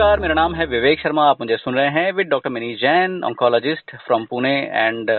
नमस्कार 0.00 0.20
मेरा 0.20 0.34
नाम 0.34 0.54
है 0.54 0.64
विवेक 0.66 1.00
शर्मा 1.00 1.24
आप 1.30 1.40
मुझे 1.40 1.56
सुन 1.56 1.74
रहे 1.74 1.88
हैं 1.88 2.12
with 2.12 2.26
doctor 2.26 2.50
Mini 2.50 2.72
Jain 2.74 3.20
oncologist 3.24 3.94
from 3.96 4.24
Pune 4.24 4.52
and 4.74 5.10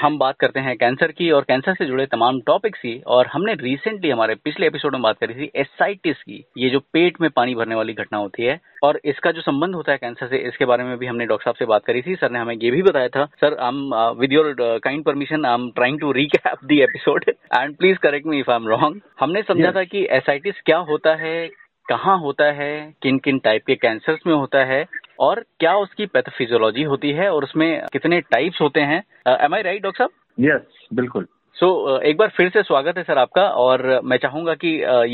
हम 0.00 0.18
बात 0.18 0.36
करते 0.40 0.60
हैं 0.60 0.76
कैंसर 0.76 1.12
की 1.12 1.30
और 1.30 1.42
कैंसर 1.42 1.74
से 1.74 1.86
जुड़े 1.86 2.06
तमाम 2.06 2.40
टॉपिक्स 2.40 2.78
की 2.78 2.92
और 3.06 3.26
हमने 3.26 3.54
रिसेंटली 3.54 4.10
हमारे 4.10 4.34
पिछले 4.34 4.66
एपिसोड 4.66 4.92
में 4.92 5.02
बात 5.02 5.18
करी 5.18 5.34
थी 5.34 5.50
एसाइटिस 5.56 6.22
की 6.22 6.44
ये 6.58 6.70
जो 6.70 6.80
पेट 6.92 7.20
में 7.20 7.30
पानी 7.30 7.54
भरने 7.54 7.74
वाली 7.74 7.92
घटना 7.92 8.18
होती 8.18 8.42
है 8.42 8.60
और 8.84 9.00
इसका 9.04 9.30
जो 9.30 9.40
संबंध 9.40 9.74
होता 9.74 9.92
है 9.92 9.98
कैंसर 9.98 10.26
से 10.26 10.38
इसके 10.48 10.64
बारे 10.64 10.84
में 10.84 10.96
भी 10.98 11.06
हमने 11.06 11.26
डॉक्टर 11.26 11.44
साहब 11.44 11.56
से 11.56 11.64
बात 11.64 11.84
करी 11.84 12.02
थी 12.02 12.14
सर 12.14 12.30
ने 12.30 12.38
हमें 12.38 12.54
ये 12.54 12.70
भी 12.70 12.82
बताया 12.82 13.08
था। 13.08 13.24
Sir 13.24 13.54
I 13.54 13.68
am 13.68 13.94
with 14.20 14.32
your 14.32 14.54
kind 14.60 15.04
permission 15.04 15.46
I 15.46 15.54
am 15.54 15.70
trying 15.70 16.00
to 16.00 16.12
recap 16.12 16.64
the 16.64 16.82
episode 16.82 17.24
and 17.28 17.76
please 17.76 17.98
correct 17.98 18.26
me 18.26 18.40
if 18.40 18.50
I 18.50 18.56
am 18.56 18.68
wrong 18.68 19.00
हमने 19.20 19.42
समझा 19.42 19.72
था 19.72 19.84
कि 19.84 20.06
एसाइटिस 20.10 20.60
क्या 20.60 20.78
होता 20.88 21.14
है 21.14 21.48
कहाँ 21.88 22.18
होता 22.18 22.44
है 22.52 22.94
किन 23.02 23.18
किन 23.18 23.38
टाइप 23.38 23.64
के 23.66 23.74
कैंसर्स 23.74 24.20
में 24.26 24.34
होता 24.34 24.64
है 24.64 24.84
और 25.20 25.44
क्या 25.60 25.74
उसकी 25.76 26.06
पैथोफिजियोलॉजी 26.06 26.82
होती 26.82 27.10
है 27.10 27.30
और 27.30 27.44
उसमें 27.44 27.86
कितने 27.92 28.20
टाइप्स 28.20 28.60
होते 28.60 28.80
हैं? 28.80 29.02
एम 29.44 29.54
आई 29.54 29.62
राइट 29.62 29.82
डॉक्टर 29.82 30.04
साहब? 30.04 30.10
यस 30.40 30.86
बिल्कुल। 30.94 31.26
सो 31.56 31.96
so, 31.96 32.02
एक 32.02 32.16
बार 32.16 32.28
फिर 32.28 32.48
से 32.48 32.62
स्वागत 32.62 32.98
है 32.98 33.02
सर 33.02 33.18
आपका 33.18 33.42
और 33.42 34.00
मैं 34.04 34.16
चाहूँगा 34.16 34.54
कि 34.54 34.68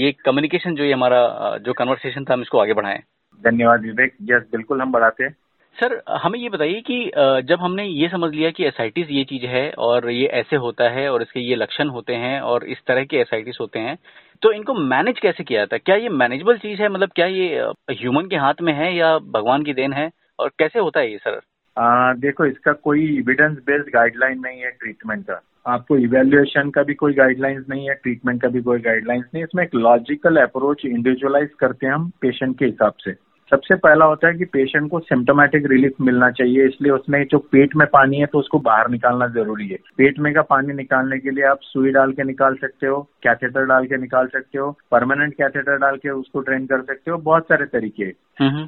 ये 0.05 0.13
कम्युनिकेशन 0.25 0.75
जो 0.75 0.85
ये 0.85 0.93
हमारा 0.93 1.59
जो 1.67 1.73
कन्वर्सेशन 1.73 2.25
था 2.25 2.35
हम 2.35 2.43
इसको 2.43 2.59
आगे 2.59 2.73
बढ़ाएँ। 2.73 2.99
धन्यवाद 3.41 3.83
विवेक। 3.83 4.17
यस 4.23 4.43
बिल्कुल 4.53 4.81
हम 4.83 4.93
बढ़ाते 4.93 5.25
हैं। 5.25 5.37
सर 5.77 6.03
हमें 6.23 6.39
ये 6.39 6.49
बताइए 6.49 6.81
कि 6.81 7.11
जब 7.49 7.61
हमने 7.61 7.85
ये 7.85 8.09
समझ 8.09 8.31
लिया 8.35 8.51
कि 8.51 8.65
एसाइटिस 8.65 9.11
ये 9.11 9.25
चीज़ 9.25 9.47
है 9.47 9.71
और 9.79 10.11
ये 10.11 10.27
ऐसे 10.41 10.57
होता 10.57 10.89
है 10.89 11.09
और 11.11 11.23
इसके 11.23 11.41
ये 11.41 11.57
लक्षण 11.57 11.89
होते 11.89 12.15
हैं 12.15 12.41
और 12.41 12.65
इस 12.65 12.79
तरह 12.87 13.05
के 13.05 13.17
एसाइटिस 13.17 13.59
होते 13.61 13.79
हैं 13.79 13.97
तो 14.43 14.51
इनको 14.53 14.75
मैनेज 14.75 15.19
कैसे 15.21 15.45
किया 15.45 15.61
जाता 15.61 15.77
है 15.77 15.81
क्या 15.87 15.97
ये 15.97 16.09
मैनेजेबल 16.09 16.57
चीज़ 16.59 16.81
है? 16.83 16.89
मतलब 16.89 17.11
क्या 17.17 17.27
ये 17.27 17.61
ह्यूमन 17.91 18.27
के 18.27 18.37
हाथ 18.37 18.63
में 18.63 18.73
है 18.73 18.95
या 18.97 19.17
भगवान 19.19 19.63
की 19.63 19.73
देन 19.73 19.93
है? 19.93 20.11
और 20.39 20.51
कैसे 20.59 20.79
होता 20.79 21.01
है 21.01 21.11
ये 21.11 21.19
सर 21.19 21.41
आ, 21.77 22.13
देखो 22.13 22.47
इसका 22.47 22.73
कोई 22.73 23.07
इविडेंस 23.19 23.57
बेस्ड 23.67 23.93
गाइडलाइन 23.95 24.41
नहीं 24.41 24.61
है 24.61 24.71
ट्रीटमेंट 24.71 25.25
का। 25.27 25.41
आपको 25.67 25.97
इवेल्युएशन 25.97 26.71
का 26.71 26.83
भी 26.83 26.95
कोई 26.95 27.13
गाइडलाइंस 27.15 27.65
नहीं 27.71 27.89
है 27.89 27.95
ट्रीटमेंट 27.95 28.41
का 28.43 28.49
भी 28.49 28.63
कोई 28.63 28.79
गाइडलाइंस 28.79 29.25
नहीं 29.35 29.45
इसमें 29.45 29.63
एक 29.65 29.75
लॉजिकल 29.75 30.37
अप्रोच 30.37 30.85
इंडिविजुअलाइज 30.85 31.51
करते 31.59 31.87
हैं 31.87 31.93
हम 31.93 32.11
पेशेंट 32.21 32.59
के 32.59 32.65
हिसाब 32.65 32.95
से। 33.01 33.11
सबसे 33.53 33.75
पहला 33.75 34.05
होता 34.05 34.29
है 34.29 34.35
कि 34.35 34.45
पेशेंट 34.45 34.91
को 34.91 34.99
सिम्टोमेटिक 35.01 35.67
रिलीफ 35.71 36.01
मिलना 36.01 36.31
चाहिए 36.31 36.67
इसलिए 36.67 36.93
उसमें 36.93 37.23
जो 37.33 37.39
पेट 37.53 37.75
में 37.77 37.87
पानी 37.93 38.19
है 38.19 38.27
तो 38.27 38.39
उसको 38.39 38.59
बाहर 38.59 38.89
निकालना 38.91 39.27
ज़रूरी 39.27 39.67
है। 39.69 39.79
पेट 39.97 40.19
में 40.19 40.33
का 40.35 40.43
पानी 40.43 40.73
निकालने 40.73 41.19
के 41.19 41.31
लिए 41.31 41.45
आप 41.45 41.59
सुई 41.63 41.91
डाल 41.91 42.13
के 42.13 42.25
निकाल 42.25 42.55
सकते 42.55 42.87
हो 42.87 43.01
कैथेटर 43.23 43.67
डाल 43.67 43.87
के 43.87 43.97
निकाल 43.97 44.27
सकते 44.27 44.59
हो 44.59 44.71
परमानेंट 44.91 45.35
कैथेटर 45.35 45.77
डाल 45.77 45.97
के 45.97 46.11
उसको 46.11 46.41
ट्रेन 46.41 46.67
कर 46.67 46.83
सकते 46.83 47.11
हो 47.11 47.19
बहुत 47.19 47.43
सारे 47.43 47.65
तरीके 47.67 48.11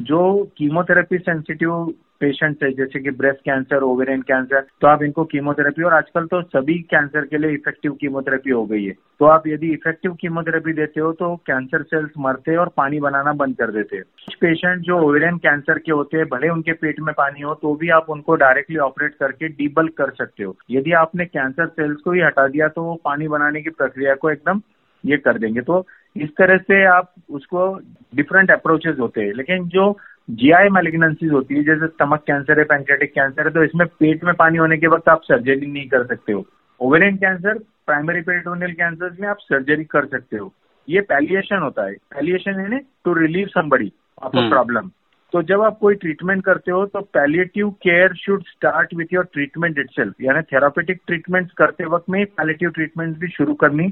जो 0.04 0.22
कीमोथेरेपी 0.58 1.18
सेंसिटिव 1.18 1.94
पेशेंट 2.20 2.62
है, 2.62 2.70
जैसे 2.72 3.00
कि 3.00 3.10
ब्रेस्ट 3.12 3.40
कैंसर 3.40 3.82
ओवेरियन 3.82 4.22
कैंसर 4.22 4.66
तो 4.80 4.86
आप 4.88 5.02
इनको 5.02 5.24
कीमोथेरेपी 5.24 5.82
और 5.82 5.94
आजकल 5.94 6.26
तो 6.26 6.40
सभी 6.42 6.78
कैंसर 6.90 7.24
के 7.26 7.38
लिए 7.38 7.50
इफ़ेक्टिव 7.52 7.92
कीमोथेरेपी 8.00 8.50
हो 8.50 8.64
गई 8.66 8.84
है। 8.84 8.92
तो 9.20 9.24
आप 9.26 9.46
यदि 9.46 9.72
इफ़ेक्टिव 9.72 10.12
कीमोथेरेपी 10.20 10.72
देते 10.72 11.00
हो 11.00 11.12
तो 11.12 11.34
कैंसर 11.46 11.82
सेल्स 11.84 12.10
मरते 12.18 12.50
हैं 12.50 12.58
और 12.58 12.70
पानी 12.76 13.00
बनाना 13.00 13.32
बंद 13.34 13.56
कर 13.56 13.70
देते 13.72 13.96
हैं। 13.96 14.04
कुछ 14.04 14.34
पेशेंट 14.36 14.82
जो 14.82 14.98
ओवेरियन 15.00 15.36
कैंसर 15.38 15.78
के 15.78 15.92
होते 15.92 16.16
हैं, 16.16 16.26
भले 16.28 16.48
उनके 16.48 16.72
पेट 16.74 17.00
में 17.00 17.12
पानी 17.14 17.40
हो 17.40 17.54
तो 17.54 17.74
भी 17.74 17.88
आप 17.90 18.10
उनको 18.10 18.34
डायरेक्टली 18.36 18.76
ऑपरेट 18.82 19.14
करके 19.14 19.48
डीबल्क 19.50 19.96
कर 19.98 20.10
सकते 20.14 20.44
हो। 20.44 20.56
यदि 20.70 20.92
आपने 20.94 21.24
कैंसर 21.26 21.66
सेल्स 21.68 22.00
को 22.00 22.12
ही 22.12 22.20
हटा 22.20 22.46
दिया 22.48 22.68
तो 22.68 22.82
वो 22.82 22.94
पानी 23.04 23.28
बनाने 23.28 23.62
की 23.62 23.70
प्रक्रिया 23.72 24.14
को 24.14 24.30
एकदम 24.30 24.60
ये 25.04 25.16
कर 25.18 25.38
देंगे। 25.38 25.60
तो 25.60 25.84
इस 26.16 26.28
तरह 26.30 26.56
से 26.58 26.84
आप 26.86 27.12
उसको 27.30 27.68
डिफरेंट 28.14 28.50
अप्रोचेज 28.50 28.98
होते 29.00 29.20
हैं। 29.20 29.32
लेकिन 29.34 29.64
जो 29.68 29.90
जीआई 30.28 30.68
मेलिग्नेंसीज 30.68 31.30
होती 31.32 31.54
है 31.54 31.62
जैसे 31.64 31.86
स्टमक 31.86 32.22
कैंसर 32.26 32.58
है 32.58 32.64
पैंक्रेटिक 32.64 33.12
कैंसर 33.12 33.46
है 33.46 33.52
तो 33.52 33.64
इसमें 33.64 33.86
पेट 34.00 34.24
में 34.24 34.34
पानी 34.34 34.58
होने 34.58 34.76
के 34.78 34.86
वक्त 34.86 35.08
आप 35.08 35.22
सर्जरी 35.22 35.66
नहीं 35.66 35.86
कर 35.88 36.06
सकते 36.06 36.32
हो। 36.32 36.44
Ovarian 36.80 37.16
cancer 37.16 37.58
primary 37.86 38.20
peritoneal 38.20 38.72
cancer 38.72 39.16
में 39.20 39.28
आप 39.28 39.38
सर्जरी 39.40 39.84
कर 39.84 40.06
सकते 40.06 40.36
हो। 40.36 40.52
ये 40.88 41.00
पैलिएशन 41.02 41.58
होता 41.58 41.86
है। 41.86 41.92
पैलिएशन 42.14 42.60
है 42.60 42.78
to 43.04 43.14
relieve 43.14 43.46
somebody 43.48 43.92
of 44.22 44.36
a 44.36 44.48
problem 44.48 44.90
तो 45.32 45.42
जब 45.42 45.62
आप 45.62 45.78
कोई 45.78 45.94
ट्रीटमेंट 45.94 46.44
करते 46.44 46.70
हो 46.70 46.84
तो 46.86 47.00
palliative 47.14 47.70
care 47.82 48.14
should 48.14 48.42
start 48.46 48.94
with 48.94 49.12
your 49.12 49.24
treatment 49.32 49.78
itself 49.78 50.14
यानी 50.20 50.42
थेरापेटिक 50.42 51.00
ट्रीटमेंट 51.06 51.50
करते 51.52 51.84
वक्त 51.84 52.10
में 52.10 52.24
पैलिएटिव 52.26 52.70
ट्रीटमेंट 52.70 53.16
भी 53.18 53.28
शुरू 53.28 53.54
करनी 53.54 53.88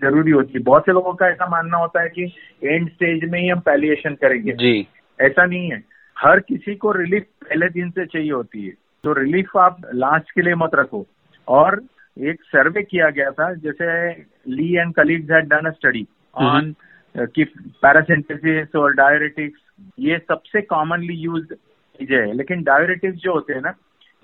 ज़रूरी 0.00 0.30
होती 0.30 0.52
है। 0.54 0.60
बहुत 0.60 0.86
से 0.86 0.92
लोगों 0.92 1.12
का 1.14 1.28
ऐसा 1.28 1.48
मानना 1.50 1.76
होता 1.76 2.02
है 2.02 2.08
कि 2.08 2.32
एंड 2.64 2.88
स्टेज 2.88 3.30
में 3.30 3.40
ही 3.40 3.48
हम 3.48 3.60
पैलिएशन 3.60 4.14
करेंगे। 4.14 4.52
जी। 4.52 4.86
ऐसा 5.20 5.44
नहीं 5.44 5.70
है। 5.70 5.82
हर 6.16 6.40
किसी 6.40 6.74
को 6.74 6.92
रिलीफ 6.92 7.24
पहले 7.42 7.68
दिन 7.70 7.90
से 7.90 8.06
चाहिए 8.06 8.30
होती 8.32 8.66
है। 8.66 8.72
तो 9.04 9.12
रिलीफ 9.12 9.56
आप 9.56 9.80
लास्ट 9.94 10.30
के 10.30 10.42
लिए 10.42 10.54
मत 10.54 10.70
रखो। 10.74 11.06
और 11.48 11.80
एक 12.16 12.40
सर्वे 12.44 12.82
किया 12.82 13.08
गया 13.10 13.30
था 13.30 13.52
जैसे 13.56 14.10
Lee 14.48 14.74
and 14.76 14.94
colleagues 14.94 15.30
had 15.30 15.48
done 15.48 15.66
a 15.66 15.70
study 15.70 16.06
on 16.36 16.74
कि 17.16 17.44
पैरासिंथेसिस 17.82 18.76
और 18.76 18.92
डायरेटिक्स 18.94 19.60
ये 19.98 20.18
सबसे 20.18 20.62
कॉमनली 20.62 21.14
यूज़ 21.14 21.44
चीज़ें 21.44 22.16
है। 22.18 22.32
लेकिन 22.32 22.62
डायरेटिक्स 22.62 23.18
जो 23.18 23.34
होते 23.34 23.52
हैं 23.52 23.60
ना 23.60 23.74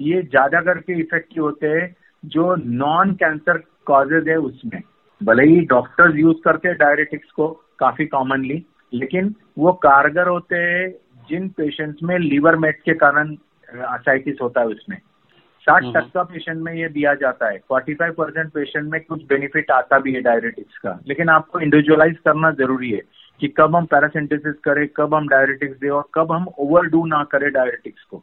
ये 0.00 0.22
ज़्यादा 0.22 0.60
करके 0.60 0.98
इफ़ेक्टिव 1.00 1.42
होते 1.44 1.66
हैं 1.68 1.94
जो 2.24 2.54
नॉन 2.56 3.12
कैंसर 3.14 3.58
कॉजेज 3.86 4.28
है 4.28 4.36
उसमें। 4.40 4.80
भले 5.20 5.44
ही 5.44 5.60
डॉक्टर्स 5.66 6.16
यूज़ 6.16 6.36
करते 6.44 6.68
हैं 6.68 6.76
डायरेटिक्स 6.78 7.30
को 7.30 7.48
काफ़ी 7.78 8.06
कॉमनली 8.06 8.64
लेकिन 8.94 9.34
वो 9.58 9.72
कारगर 9.82 10.28
होते 10.28 10.56
हैं 10.56 10.90
जिन 11.28 11.48
पेशेंट्स 11.48 12.02
में 12.02 12.18
लीवर 12.18 12.56
मेट 12.56 12.80
के 12.82 12.94
कारण 12.94 13.34
असाइटिस 13.68 14.36
होता 14.42 14.60
है 14.60 14.66
उसमें 14.66 14.96
साठ। 15.66 15.84
टक्का 15.94 16.22
पेशेंट 16.22 16.62
में 16.62 16.72
ये 16.74 16.88
दिया 16.88 17.14
जाता 17.14 17.50
है 17.50 17.58
फोर्टी 17.68 17.94
फाइव 17.94 18.12
परसेंट 18.12 18.50
पेशेंट 18.52 18.90
में 18.92 19.00
कुछ 19.00 19.22
बेनिफिट 19.24 19.70
आता 19.70 19.98
भी 19.98 20.12
है 20.12 20.20
डायरेटिक्स 20.20 20.78
का 20.78 20.98
लेकिन 21.06 21.28
आपको 21.28 21.60
इंडिविजुअलाइज 21.60 22.18
करना 22.18 22.50
ज़रूरी 22.50 22.90
है 22.90 23.00
कि 23.40 23.48
कब 23.48 23.76
हम 23.76 23.86
पैरासिंथेसिस 23.86 24.54
करें 24.64 24.86
कब 24.96 25.14
हम 25.14 25.28
डायरेटिक्स 25.28 25.78
दें 25.80 25.88
और 25.90 26.04
कब 26.14 26.32
हम 26.32 26.46
ओवरडू 26.58 27.04
ना 27.06 27.22
करें 27.24 27.50
डायरेटिक्स 27.52 28.02
को 28.02 28.22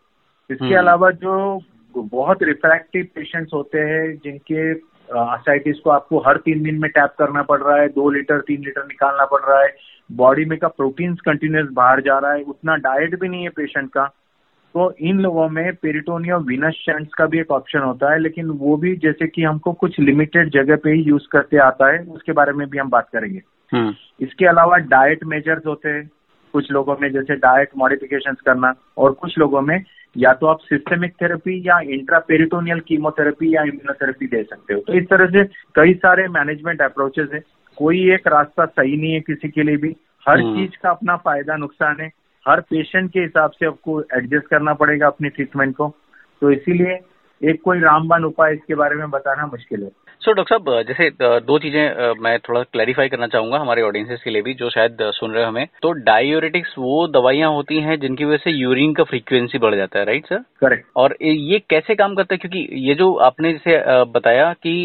इसके 0.50 0.66
हम्म। 0.66 0.78
अलावा 0.78 1.10
जो 1.18 1.62
बहुत 1.96 2.44
रिफ्रैक्टिव 2.44 3.08
पेशेंट्स 3.16 3.54
होते 3.54 3.80
हैं 3.80 4.16
जिनके 4.18 4.72
असाइटिस 5.10 5.80
को 5.80 5.90
आपको 5.90 6.20
हर 6.20 6.38
तीन 6.38 6.64
दिन 6.64 6.80
में 6.80 6.90
टैप 6.92 7.16
करना 7.20 7.42
पड़ 7.44 7.62
रहा 7.62 7.78
है 7.78 7.88
दो 7.90 8.10
लीटर 8.10 8.40
तीन 8.42 8.64
लीटर 8.64 8.86
निकालना 8.86 9.26
पड़ 9.26 9.42
रहा 9.42 9.62
है 9.62 9.70
बॉडी 10.12 10.46
में 10.46 10.60
का 10.60 10.68
प्रोटीन्स 10.68 11.20
कंटिन्यूस 11.20 11.70
बाहर 11.74 12.02
जा 12.02 12.20
रहा 12.20 12.34
है 12.34 12.42
उतना 12.44 12.76
डाइट 12.76 13.20
भी 13.20 13.30
नहीं 13.30 13.44
है 13.44 13.50
पेशेंट 13.50 13.90
का। 13.90 14.06
तो 14.76 14.94
इन 15.00 15.20
लोगों 15.20 15.50
में 15.50 15.74
पेरिटोनिया 15.76 16.38
विनस 16.38 16.74
शेंट्स 16.74 17.14
का 17.14 17.26
भी 17.26 17.40
एक 17.40 17.52
ऑप्शन 17.52 17.80
होता 17.80 18.12
है 18.12 18.20
लेकिन 18.20 18.50
वो 18.50 18.78
भी 18.78 18.96
जैसे 18.96 19.28
कि 19.28 19.44
हमको 19.44 19.74
कुछ 19.74 20.00
लिमिटेड 20.00 20.50
जगह 20.50 20.76
पे 20.76 20.92
ही 20.92 21.02
यूज़ 21.02 21.24
करते 21.32 21.58
आता 21.58 21.92
है 21.94 22.04
उसके 22.04 22.32
बारे 22.32 22.54
में 22.54 22.70
भी 22.70 22.78
हम 22.78 22.90
बात 22.90 23.10
करेंगे। 23.14 23.42
हम्म। 23.72 23.94
इसके 24.22 24.46
अलावा 24.46 24.78
डाइट 24.78 25.24
मेजर्स 25.24 25.66
होते 25.66 25.90
हैं 25.90 26.10
कुछ 26.54 26.72
लोगों 26.72 26.96
में 27.02 27.12
जैसे 27.12 27.36
डाइट 27.36 27.70
मॉडिफिकेशन 27.78 28.34
करना 28.46 28.74
और 28.98 29.12
कुछ 29.12 29.38
लोगों 29.38 29.62
में 29.62 29.84
या 30.18 30.34
तो 30.34 30.48
आप 30.48 30.60
सिस्टमिक 30.60 31.14
थेरेपी 31.22 31.62
या 31.68 31.80
इंट्रापेरिटोनियल 31.80 32.80
कीमोथेरेपी 32.80 33.56
या 33.56 33.62
इम्यूनोथेरेपी 33.62 34.28
दे 34.28 34.44
सकते 34.44 34.74
हो। 34.74 34.80
तो 34.80 34.94
इस 34.94 35.10
तरह 35.10 35.26
से 35.26 35.44
कई 35.76 35.94
सारे 35.94 36.28
मैनेजमेंट 36.28 36.82
अप्रोचेस 36.82 37.30
है 37.34 37.40
कोई 37.82 38.14
एक 38.14 38.28
रास्ता 38.28 38.66
सही 38.66 38.98
नहीं 38.98 39.14
है 39.14 39.20
किसी 39.20 39.50
के 39.50 39.64
लिए 39.64 39.78
भी। 39.78 39.96
हर 40.30 40.40
हम्म। 40.40 40.56
चीज़ 40.56 40.72
का 40.84 40.90
अपना 40.90 41.16
फ़ायदा 41.16 41.56
नुकसान 41.56 41.98
है। 42.02 42.12
हर 42.48 42.62
पेशेंट 42.62 43.12
के 43.12 43.20
हिसाब 43.20 43.52
से 43.52 43.66
आपको 43.66 44.02
एडजस्ट 44.02 44.48
करना 44.48 44.74
पड़ेगा 44.74 45.08
अपनी 45.08 45.30
ट्रीटमेंट 45.30 45.76
को। 45.76 45.96
तो 46.42 46.52
इसीलिए 46.52 47.00
एक 47.44 47.62
कोई 47.62 47.80
रामबान 47.80 48.24
उपाय 48.24 48.54
इसके 48.54 48.76
बारे 48.76 48.96
में 48.96 49.10
बताना 49.10 49.46
मुश्किल 49.46 49.84
है। 49.84 49.90
सो 50.22 50.32
डॉक्टर 50.32 50.58
साहब 50.58 50.84
जैसे 50.88 51.10
दो 51.42 51.58
चीज़ें 51.60 52.14
मैं 52.22 52.38
थोड़ा 52.40 52.62
क्लैरिफाई 52.64 53.10
करना 53.10 53.28
चाहूँगा 53.28 53.58
हमारे 53.60 53.82
ऑडियंसेस 53.82 54.22
के 54.24 54.30
लिए 54.30 54.42
भी 54.42 54.54
जो 54.54 54.70
शायद 54.70 54.98
सुन 55.14 55.32
रहे 55.32 55.44
हो 55.44 55.50
हमें 55.50 55.66
तो 55.82 55.92
डायोरेटिक्स 56.02 56.74
वो 56.78 57.08
दवाइयाँ 57.08 57.50
होती 57.52 57.80
हैं 57.82 58.00
जिनकी 58.00 58.26
वजह 58.26 58.38
से 58.38 58.52
यूरिन 58.52 58.94
का 58.94 59.04
फ्रीक्वेंसी 59.04 59.58
बढ़ 59.58 59.76
जाता 59.76 60.00
है 60.00 60.06
राइट 60.06 60.26
सर 60.26 60.44
करेक्ट 60.62 60.86
और 60.96 61.16
ये 61.22 61.60
कैसे 61.70 61.96
काम 61.96 62.16
करता 62.16 62.34
है? 62.34 62.38
क्योंकि 62.38 62.68
ये 62.82 62.96
जो 62.96 63.14
आपने 63.22 63.54
जैसे 63.54 64.04
बताया 64.12 64.52
कि 64.64 64.76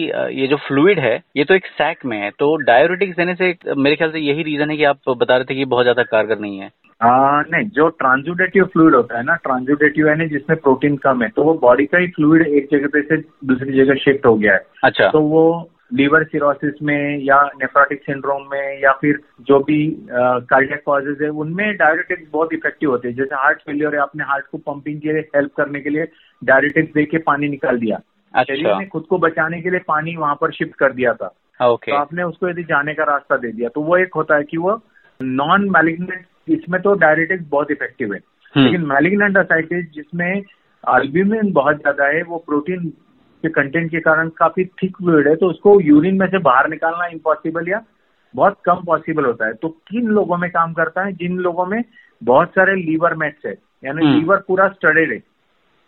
ये 0.40 0.46
जो 0.46 0.56
फ्लूड 0.68 0.98
है 0.98 1.14
ये 1.36 1.44
तो 1.44 1.54
एक 1.54 1.66
सैक 1.68 2.04
में 2.04 2.16
है। 2.18 2.30
तो 2.30 2.54
डायोरेटिक्स 2.64 3.16
देने 3.16 3.34
से 3.34 3.54
मेरे 3.76 3.96
ख्याल 3.96 4.12
से 4.12 4.20
यही 4.20 4.42
रीजन 4.42 4.70
है 4.70 4.76
कि 4.76 4.84
आप 4.84 5.08
बता 5.10 5.36
रहे 5.36 5.44
थे 5.44 5.54
कि 5.54 5.64
बहुत 5.66 5.84
ज़्यादा 5.84 6.02
कारगर 6.02 6.38
नहीं 6.38 6.58
है। 6.58 6.70
आ, 7.00 7.42
नहीं 7.42 7.68
जो 7.68 7.88
ट्रांजुडेटिव 8.00 8.64
फ्लूड 8.64 8.94
होता 8.94 9.16
है 9.16 9.22
ना 9.24 9.34
ट्रांजुडेटिव 9.36 10.08
है 10.08 10.28
जिसमें 10.28 10.58
प्रोटीन 10.58 10.96
कम 10.96 11.22
है 11.22 11.28
तो 11.28 11.42
वो 11.42 11.54
बॉडी 11.54 11.84
का 11.86 11.98
ही 11.98 12.06
फ्लूड 12.08 12.42
एक 12.42 12.68
जगह 12.72 12.88
पे 12.92 13.02
से 13.02 13.16
दूसरी 13.46 13.72
जगह 13.72 13.94
शिफ्ट 13.94 14.26
हो 14.26 14.34
गया 14.34 14.52
है। 14.52 14.64
अच्छा। 14.84 15.08
तो 15.08 15.20
वो 15.22 15.42
लीवर 15.94 16.24
सिरोसिस 16.24 16.82
में 16.82 17.18
या 17.24 17.42
नेफ्रोटिक 17.56 18.00
सिंड्रोम 18.02 18.42
में 18.52 18.80
या 18.82 18.92
फिर 18.92 19.18
जो 19.48 19.58
भी 19.58 19.78
कार्डियक 20.10 20.82
कॉजेज 20.86 21.22
है 21.22 21.28
उनमें 21.42 21.76
डायरेटिक्स 21.76 22.30
बहुत 22.32 22.52
इफ़ेक्टिव 22.52 22.90
होते 22.90 23.08
हैं। 23.08 23.14
जैसे 23.16 23.34
हार्ट 23.34 23.58
फेलियर 23.58 23.94
है 23.94 24.00
आपने 24.00 24.24
हार्ट 24.24 24.46
को 24.52 24.58
पंपिंग 24.66 25.00
के 25.00 25.12
लिए 25.12 25.28
हेल्प 25.36 25.52
करने 25.56 25.80
के 25.80 25.90
लिए 25.90 26.06
डायरेटिक्स 26.42 26.94
दे 26.94 27.04
के 27.04 27.18
पानी 27.18 27.48
निकाल 27.48 27.78
दिया। 27.78 27.96
अच्छा। 28.34 28.54
शरीर 28.54 28.76
ने 28.76 28.86
खुद 28.86 29.04
को 29.10 29.18
बचाने 29.18 29.60
के 29.62 29.70
लिए 29.70 29.80
पानी 29.88 30.16
वहाँ 30.16 30.34
पर 30.34 30.52
शिफ्ट 30.52 30.74
कर 30.74 30.92
दिया 30.92 31.12
था। 31.12 31.32
ओके। 31.60 31.92
तो 31.92 31.98
आपने 31.98 32.22
उसको 32.22 32.48
यदि 32.48 32.62
जाने 32.64 32.94
का 32.94 33.04
रास्ता 33.04 33.36
दे 33.36 33.52
दिया 33.52 33.68
तो 33.68 33.82
वो 33.82 33.96
एक 33.96 34.14
होता 34.16 34.36
है 34.36 34.44
कि 34.44 34.58
वो 34.58 34.80
नॉन 35.20 35.68
मैलिग्नेंट 35.70 36.24
इसमें 36.48 36.80
तो 36.82 36.92
डायरेटिक्स 36.94 37.44
बहुत 37.48 37.70
इफ़ेक्टिव 37.70 38.12
है 38.14 38.20
लेकिन 38.54 38.84
मैलिग्नेंट 38.86 39.36
असाइटिस 39.36 39.90
जिसमें 39.92 40.42
अल्ब्यूमिन 40.84 41.52
बहुत 41.52 41.76
ज़्यादा 41.76 42.06
है 42.06 42.22
वो 42.22 42.38
प्रोटीन 42.38 42.88
के 43.44 43.48
कंटेंट 43.48 43.90
के 43.90 44.00
कारण 44.00 44.28
काफ़ी 44.28 44.64
थिक 44.82 44.96
फ्लूड 44.96 45.28
है 45.28 45.34
तो 45.36 45.50
उसको 45.50 45.80
यूरिन 45.80 46.16
में 46.16 46.26
से 46.26 46.38
बाहर 46.38 46.68
निकालना 46.68 47.06
इम्पॉसिबल 47.06 47.68
या 47.68 47.82
बहुत 48.34 48.56
कम 48.64 48.82
पॉसिबल 48.86 49.24
होता 49.24 49.46
है 49.46 49.54
तो 49.54 49.68
किन 49.88 50.06
लोगों 50.08 50.36
में 50.36 50.50
काम 50.50 50.72
करता 50.72 51.04
है 51.04 51.12
जिन 51.12 51.38
लोगों 51.38 51.66
में 51.66 51.82
बहुत 52.22 52.50
सारे 52.50 52.74
लीवर 52.74 53.14
मेट्स 53.14 53.46
है 53.46 53.54
यानी 53.84 54.06
लीवर 54.06 54.34
हम्म। 54.34 54.44
पूरा 54.48 54.68
स्टडेड 54.68 55.12
है 55.12 55.20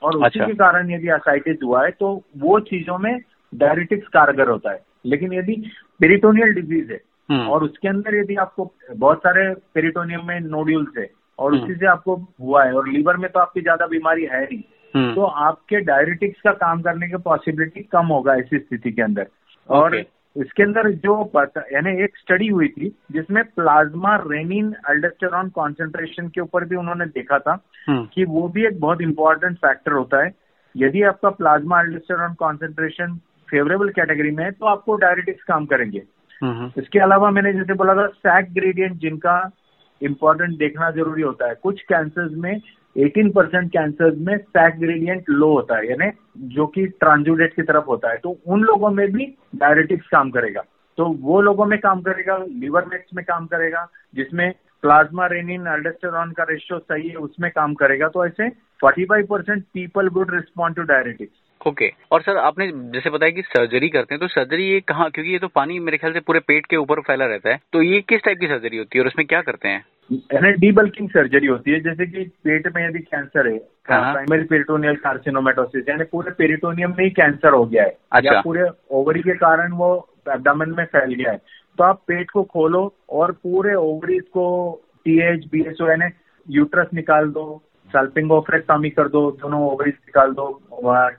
और 0.03 0.17
उसी 0.17 0.27
अच्छा। 0.27 0.47
के 0.47 0.55
कारण 0.55 0.91
यदि 0.91 1.09
असाइटिस 1.09 1.57
हुआ 1.65 1.85
है 1.85 1.91
तो 1.91 2.13
वो 2.39 2.59
चीज़ों 2.61 2.99
में 2.99 3.19
डायरेटिक्स 3.53 4.09
कारगर 4.09 4.49
होता 4.49 4.73
है 4.73 4.81
लेकिन 5.07 5.33
यदि 5.33 5.63
पेरिटोनियल 6.01 6.53
डिज़ीज़ 6.53 6.93
है 6.93 6.97
हम्म। 6.97 7.08
और 7.31 7.65
उसके 7.65 7.89
अंदर 7.89 8.15
यदि 8.15 8.35
आपको 8.35 8.73
बहुत 8.97 9.19
सारे 9.19 9.53
पेरिटोनियम 9.75 10.27
में 10.27 10.41
नोड्यूल्स 10.41 10.99
है 10.99 11.09
और 11.39 11.55
हम्म। 11.55 11.65
उसी 11.65 11.75
से 11.75 11.87
आपको 11.87 12.17
हुआ 12.41 12.65
है 12.65 12.73
और 12.73 12.89
लीवर 12.89 13.17
में 13.17 13.31
तो 13.31 13.41
आपकी 13.41 13.61
ज़्यादा 13.61 13.87
बीमारी 13.87 14.25
है 14.25 14.45
नहीं 14.45 14.63
हम्म। 14.95 15.15
तो 15.15 15.25
आपके 15.25 15.81
डायरेटिक्स 15.81 16.41
का 16.41 16.53
काम 16.53 16.83
करने 16.83 17.09
की 17.09 17.17
पॉसिबिलिटी 17.17 17.83
कम 17.93 18.07
होगा 18.07 18.35
ऐसी 18.35 18.59
स्थिति 18.59 18.93
के 18.93 19.03
अंदर 19.03 19.27
और 19.69 19.97
इसके 20.37 20.63
अंदर 20.63 20.91
जो 20.97 21.15
यानी 21.73 22.03
एक 22.05 22.17
स्टडी 22.17 22.49
हुई 22.49 22.69
थी 22.69 22.89
जिसमें 23.13 23.43
प्लाज्मा 23.45 24.15
रेनिन 24.17 24.73
अल्डेस्टेरॉन 24.89 25.49
कॉन्सेंट्रेशन 25.51 26.29
के 26.29 26.41
ऊपर 26.41 26.65
भी 26.65 26.77
उन्होंने 26.77 27.07
देखा 27.07 27.39
था 27.39 27.59
हम्म। 27.89 28.05
कि 28.05 28.25
वो 28.25 28.49
भी 28.49 28.67
एक 28.67 28.79
बहुत 28.81 29.01
इंपॉर्टेंट 29.01 29.57
फैक्टर 29.57 29.93
होता 29.93 30.25
है 30.25 30.33
यदि 30.75 31.03
आपका 31.03 31.31
plasma 31.31 31.79
aldosterone 31.79 32.35
concentration 32.35 33.17
favourable 33.49 33.89
category 33.89 34.31
में 34.31 34.45
है 34.45 34.51
तो 34.51 34.67
आपको 34.67 34.97
डायरेटिक्स 34.97 35.45
काम 35.45 35.67
करेंगे 35.67 35.99
हम्म। 35.99 36.18
इसके 36.45 36.99
अलावा 36.99 37.31
मैंने 37.31 37.53
जैसे 37.53 37.75
बोला 37.75 37.95
था 37.95 38.07
सैक 38.07 38.53
ग्रेडियंट 38.55 38.93
जिनका 38.93 39.51
इंपॉर्टेंट 40.03 40.59
देखना 40.59 40.91
ज़रूरी 40.91 41.23
होता 41.23 41.49
है। 41.49 41.55
कुछ 41.55 41.83
कैंसर्स 41.83 42.33
में 42.33 42.61
18 42.97 43.33
परसेंट 43.33 43.73
कैंसर 43.73 44.15
में 44.17 44.39
सैक 44.39 44.79
ग्रेडियंट 44.79 45.25
लो 45.31 45.53
होता 45.53 45.77
है, 45.77 45.91
यानी 45.91 46.11
जो 46.39 46.67
कि 46.67 46.87
ट्रांजुडेट 46.87 47.55
की 47.55 47.63
तरफ़ 47.63 47.85
होता 47.85 48.11
है। 48.11 48.17
तो 48.17 48.39
उन 48.47 48.63
लोगों 48.63 48.91
में 48.91 49.13
भी 49.13 49.35
डायरेटिक्स 49.57 50.07
काम 50.07 50.31
करेगा। 50.31 50.63
तो 50.97 51.05
वो 51.05 51.41
लोगों 51.41 51.67
में 51.67 51.79
काम 51.79 52.01
करेगा 52.01 52.37
लीवर 52.37 52.85
मेट्स 52.85 53.15
में 53.15 53.25
काम 53.25 53.47
करेगा, 53.47 53.89
जिसमें 54.15 54.55
प्लाज्मा 54.83 55.27
रेनिन 55.27 55.67
अल्डेस्टेरॉन 55.67 56.33
का 56.33 56.43
रेशियो 56.43 56.79
सही 56.79 57.09
है, 57.09 57.17
उसमें 57.17 57.51
काम 57.51 57.75
करेगा। 57.75 58.09
तो 58.09 58.27
ऐसे 58.27 58.49
45 58.81 59.27
percent 59.27 59.65
people 59.75 60.09
good 60.09 60.35
respond 60.35 60.77
to 60.77 60.83
diuretics 60.83 61.33
okay. 61.67 61.89
okay. 61.89 62.07
और 62.13 62.23
सर 62.23 62.37
आपने 62.37 62.67
जैसे 62.93 63.11
बताया 63.11 63.33
कि 63.33 63.43
सर्जरी 63.43 63.89
करते 63.89 64.15
हैं 64.15 64.21
तो 64.21 64.29
सर्जरी 64.29 64.71
ये 64.71 64.81
कहाँ 64.81 65.11
क्योंकि 65.11 65.33
ये 65.33 65.39
तो 65.39 65.49
पानी 65.49 65.79
मेरे 65.79 65.99
ख्याल 65.99 66.13
से 66.13 66.21
पूरे 66.21 66.41
पेट 66.41 66.67
के 66.67 66.77
ऊपर 66.77 67.01
फैला 67.01 67.27
रहता 67.27 67.51
है। 67.51 67.59
तो 67.73 67.83
ये 67.83 68.01
किस 68.01 68.23
टाइप 68.25 68.39
की 68.39 68.47
सर्जरी 68.47 68.77
होती 68.77 68.99
है 68.99 69.03
और 69.03 69.09
उसमें 69.09 69.27
क्या 69.27 69.41
करते 69.43 69.69
हैं? 69.69 69.85
यानी 70.13 70.53
डीबल्किंग 70.53 71.09
सर्जरी 71.09 71.47
होती 71.47 71.71
है 71.71 71.81
जैसे 71.81 72.07
कि 72.07 72.25
पेट 72.45 72.67
में 72.77 72.89
यदि 72.89 72.99
कैंसर 72.99 73.49
है 73.49 73.59
प्राइमरी 73.87 74.45
पेरिटोनियल 74.45 74.97
कार्सिनोमेटोसिस 74.97 75.89
यानी 75.89 76.05
पूरे 76.05 76.31
पेरिटोनियम 76.31 76.91
में 76.91 77.05
ही 77.05 77.11
कैंसर 77.11 77.53
हो 77.53 77.65
गया 77.65 77.83
है। 77.83 77.97
अच्छा। 78.13 78.35
या 78.35 78.41
पूरे 78.41 78.69
ओवरी 78.91 79.21
के 79.21 79.35
कारण 79.35 79.73
वो 79.73 80.09
एबडामन 80.33 80.71
में 80.71 80.85
फैल 80.85 81.15
गया 81.15 81.31
है। 81.31 81.39
तो 81.79 81.85
आप 81.85 82.03
पेट 82.09 82.31
को 82.31 82.43
खोलो 82.43 82.95
और 83.11 83.33
पूरे 83.33 83.75
ओवरीज 83.75 84.23
को 84.23 84.47
टीएच 85.05 85.45
बीएसओ 85.53 85.89
यानी 85.89 86.11
यूट्रस 86.49 86.87
निकाल 86.95 87.29
दो 87.29 87.63
सल्पिंगोफ्रेक्टॉमी 87.89 88.91
कर 88.91 89.09
दो 89.09 89.21
दोनों 89.41 89.61
ओवरीज 89.63 89.95
निकाल 89.95 90.33
दो 90.33 90.47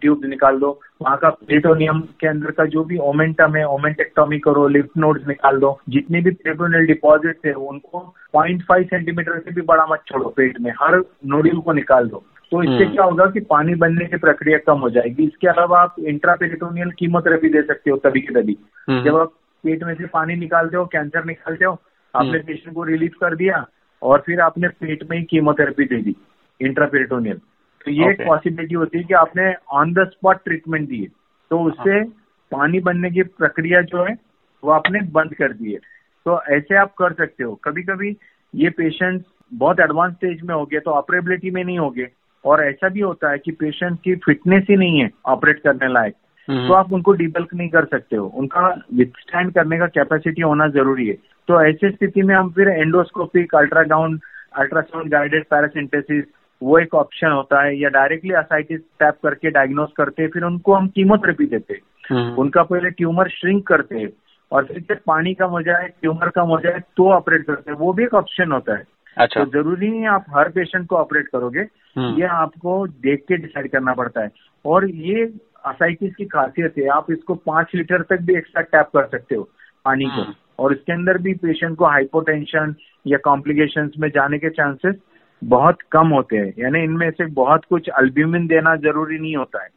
ट्यूब 0.01 0.25
निकाल 0.25 0.59
दो 0.59 0.79
वहाँ 1.01 1.17
का 1.17 1.29
पेटोनियम 1.47 1.99
के 2.19 2.27
अंदर 2.27 2.51
का 2.51 2.65
जो 2.67 2.83
भी 2.83 2.97
ओमेंटम 3.03 3.55
है 3.55 3.65
ओमेंटेक्टॉमी 3.67 4.39
करो 4.39 4.67
लिफ्ट 4.67 4.97
नोड्स 4.97 5.27
निकाल 5.27 5.59
दो 5.59 5.77
जितनी 5.89 6.21
भी 6.21 6.31
पेटोनियल 6.41 6.85
डिपॉजिट 6.87 7.45
है 7.45 7.53
उनको 7.67 8.01
0.5 8.35 8.83
सेंटीमीटर 8.85 9.39
से 9.39 9.51
भी 9.51 9.61
बड़ा 9.65 9.85
मत 9.85 10.03
छोड़ो 10.07 10.29
पेट 10.29 10.59
में 10.59 10.71
हर 10.81 10.97
नोड्यूल 11.27 11.59
को 11.59 11.73
निकाल 11.73 12.07
दो 12.07 12.23
तो 12.51 12.61
इससे 12.63 12.73
हम्म। 12.75 12.93
क्या 12.93 13.03
होगा 13.03 13.25
कि 13.25 13.39
पानी 13.49 13.75
बनने 13.77 14.05
की 14.05 14.17
प्रक्रिया 14.17 14.57
कम 14.67 14.79
हो 14.79 14.89
जाएगी 14.89 15.23
इसके 15.23 15.47
अलावा 15.47 15.81
आप 15.81 15.95
इंट्रापेरिटोनियल 16.05 16.91
कीमोथेरेपी 16.99 17.49
दे 17.49 17.61
सकते 17.63 17.91
हो 17.91 17.97
तभी 17.99 18.21
के 18.21 18.33
तभी 18.33 18.57
हम्म। 18.87 19.03
जब 19.03 19.17
आप 19.17 19.33
पेट 19.63 19.83
में 19.83 19.93
से 19.95 20.05
पानी 20.09 20.35
निकालते 20.37 20.77
हो 20.77 20.85
कैंसर 20.87 21.25
निकालते 21.25 21.65
हो 21.65 21.77
आपने 22.13 22.39
पेशेंट 22.39 22.65
हम्म। 22.65 22.75
को 22.75 22.83
रिलीफ 22.83 23.15
कर 23.21 23.35
दिया 23.35 23.65
और 24.01 24.23
फिर 24.25 24.41
आपने 24.41 24.67
पेट 24.79 25.03
में 25.09 25.17
ही 25.17 25.23
कीमोथेरेपी 25.25 25.85
दे 25.85 26.01
दी 26.01 26.15
इंट्रापेरिटोनियल 26.61 27.37
तो 27.85 27.91
ये 27.91 28.09
एक 28.11 28.21
पॉसिबिलिटी 28.21 28.75
होती 28.75 28.97
है 28.97 29.03
कि 29.03 29.13
आपने 29.13 29.53
ऑन 29.71 29.93
द 29.93 30.07
स्पॉट 30.11 30.43
ट्रीटमेंट 30.45 30.87
दिए 30.89 31.07
तो 31.51 31.59
उससे 31.59 31.91
हाँ। 31.91 32.03
पानी 32.51 32.79
बनने 32.79 33.11
की 33.11 33.23
प्रक्रिया 33.23 33.81
जो 33.81 34.03
है 34.03 34.15
वो 34.63 34.71
आपने 34.71 34.99
बंद 35.11 35.33
कर 35.33 35.53
दी 35.53 35.71
है। 35.71 35.79
तो 36.25 36.41
ऐसे 36.51 36.75
आप 36.75 36.93
कर 36.93 37.13
सकते 37.13 37.43
हो। 37.43 37.53
कभी 37.63 37.83
कभी 37.83 38.15
ये 38.53 38.69
पेशेंट 38.69 39.23
बहुत 39.53 39.79
एडवांस 39.79 40.13
स्टेज 40.13 40.41
में 40.41 40.53
हो 40.55 40.65
गए 40.65 40.79
तो 40.79 40.91
ऑपरेबिलिटी 40.91 41.51
में 41.51 41.63
नहीं 41.63 41.77
हो 41.79 41.89
गए 41.89 42.07
और 42.45 42.63
ऐसा 42.63 42.89
भी 42.89 42.99
होता 42.99 43.31
है 43.31 43.37
कि 43.37 43.51
पेशेंट 43.51 43.99
की 44.03 44.15
फिटनेस 44.15 44.65
ही 44.69 44.75
नहीं 44.75 44.99
है 44.99 45.09
ऑपरेट 45.25 45.59
करने 45.59 45.93
लायक। 45.93 46.15
हम्म। 46.47 46.67
तो 46.67 46.73
आप 46.73 46.93
उनको 46.93 47.11
डिबल्क 47.13 47.53
नहीं 47.53 47.69
कर 47.69 47.85
सकते 47.85 48.15
हो। 48.15 48.25
उनका 48.25 48.67
विथस्टैंड 48.93 49.53
करने 49.53 49.77
का 49.77 49.87
कैपेसिटी 49.87 50.41
होना 50.41 50.67
ज़रूरी 50.67 51.07
है। 51.07 51.13
तो 51.47 51.61
ऐसी 51.63 51.89
स्थिति 51.89 52.21
में 52.21 52.35
हम 52.35 52.49
फिर 52.51 52.69
endoscopic 52.69 53.55
ultrasound 53.55 54.19
ultrasound 54.57 55.11
guided 55.11 55.43
paracentesis 55.43 56.25
वो 56.61 56.77
एक 56.79 56.95
ऑप्शन 56.95 57.31
होता 57.31 57.61
है 57.63 57.77
या 57.77 57.89
डायरेक्टली 57.89 58.33
असाइटिस 58.35 58.79
टैप 58.99 59.17
करके 59.23 59.49
डायग्नोस 59.49 59.89
करते 59.97 60.23
हैं 60.23 60.29
फिर 60.29 60.43
उनको 60.43 60.73
हम 60.73 60.87
कीमोथेरेपी 60.89 61.45
देते 61.47 61.73
हैं 61.73 61.81
हम्म। 62.09 62.35
उनका 62.35 62.63
पहले 62.63 62.89
ट्यूमर 62.91 63.29
श्रिंक 63.29 63.65
करते 63.67 63.97
हैं 63.97 64.09
और 64.51 64.65
फिर 64.65 64.79
जब 64.89 64.99
पानी 65.07 65.33
कम 65.33 65.49
हो 65.49 65.61
जाए 65.61 65.87
ट्यूमर 66.01 66.29
कम 66.29 66.47
हो 66.47 66.59
जाए 66.59 66.79
तो 66.97 67.09
ऑपरेट 67.11 67.45
करते 67.45 67.71
हैं 67.71 67.77
वो 67.77 67.93
भी 67.93 68.03
एक 68.03 68.13
ऑप्शन 68.13 68.51
होता 68.51 68.77
है 68.77 68.83
अच्छा 69.17 69.43
तो 69.43 69.49
ज़रूरी 69.51 69.89
नहीं 69.89 70.05
आप 70.07 70.25
हर 70.29 70.49
पेशेंट 70.49 70.87
को 70.87 70.95
ऑपरेट 70.95 71.27
करोगे 71.27 71.59
हम्म। 71.95 72.15
ये 72.15 72.27
आपको 72.33 72.85
देख 72.87 73.23
के 73.27 73.37
डिसाइड 73.37 73.71
करना 73.71 73.93
पड़ता 73.93 74.21
है 74.21 74.31
और 74.65 74.89
ये 74.89 75.25
असाइटिस 75.65 76.15
की 76.15 76.25
खासियत 76.25 76.77
है 76.77 76.87
आप 76.89 77.11
इसको 77.11 77.35
पाँच 77.45 77.71
लीटर 77.75 78.01
तक 78.09 78.21
भी 78.21 78.35
एक्स्ट्रा 78.37 78.61
टैप 78.63 78.89
कर 78.93 79.07
सकते 79.07 79.35
हो 79.35 79.47
पानी 79.85 80.05
को 80.05 80.21
हम्म। 80.21 80.33
और 80.59 80.73
इसके 80.73 80.93
अंदर 80.93 81.17
भी 81.17 81.33
पेशेंट 81.37 81.77
को 81.77 81.85
हाइपोटेंशन 81.85 82.75
या 83.05 83.17
कॉम्प्लिकेशंस 83.23 83.93
में 83.99 84.09
जाने 84.09 84.37
के 84.37 84.49
चांसेस 84.51 84.95
बहुत 85.41 85.81
कम 85.91 86.07
होते 86.07 86.37
हैं। 86.37 86.53
यानी 86.59 86.83
इनमें 86.83 87.09
से 87.11 87.25
बहुत 87.33 87.65
कुछ 87.65 87.89
अल्ब्यूमिन 87.89 88.47
देना 88.47 88.75
ज़रूरी 88.75 89.19
नहीं 89.19 89.35
होता 89.35 89.63
है। 89.63 89.69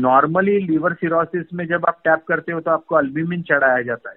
नॉर्मली 0.00 0.58
लीवर 0.58 0.92
सिरोसिस 0.92 1.46
में 1.54 1.66
जब 1.66 1.84
आप 1.88 2.00
टैप 2.04 2.24
करते 2.28 2.52
हो 2.52 2.60
तो 2.60 2.70
आपको 2.70 2.96
अल्ब्यूमिन 2.96 3.42
चढ़ाया 3.42 3.82
जाता 3.82 4.10
है। 4.10 4.16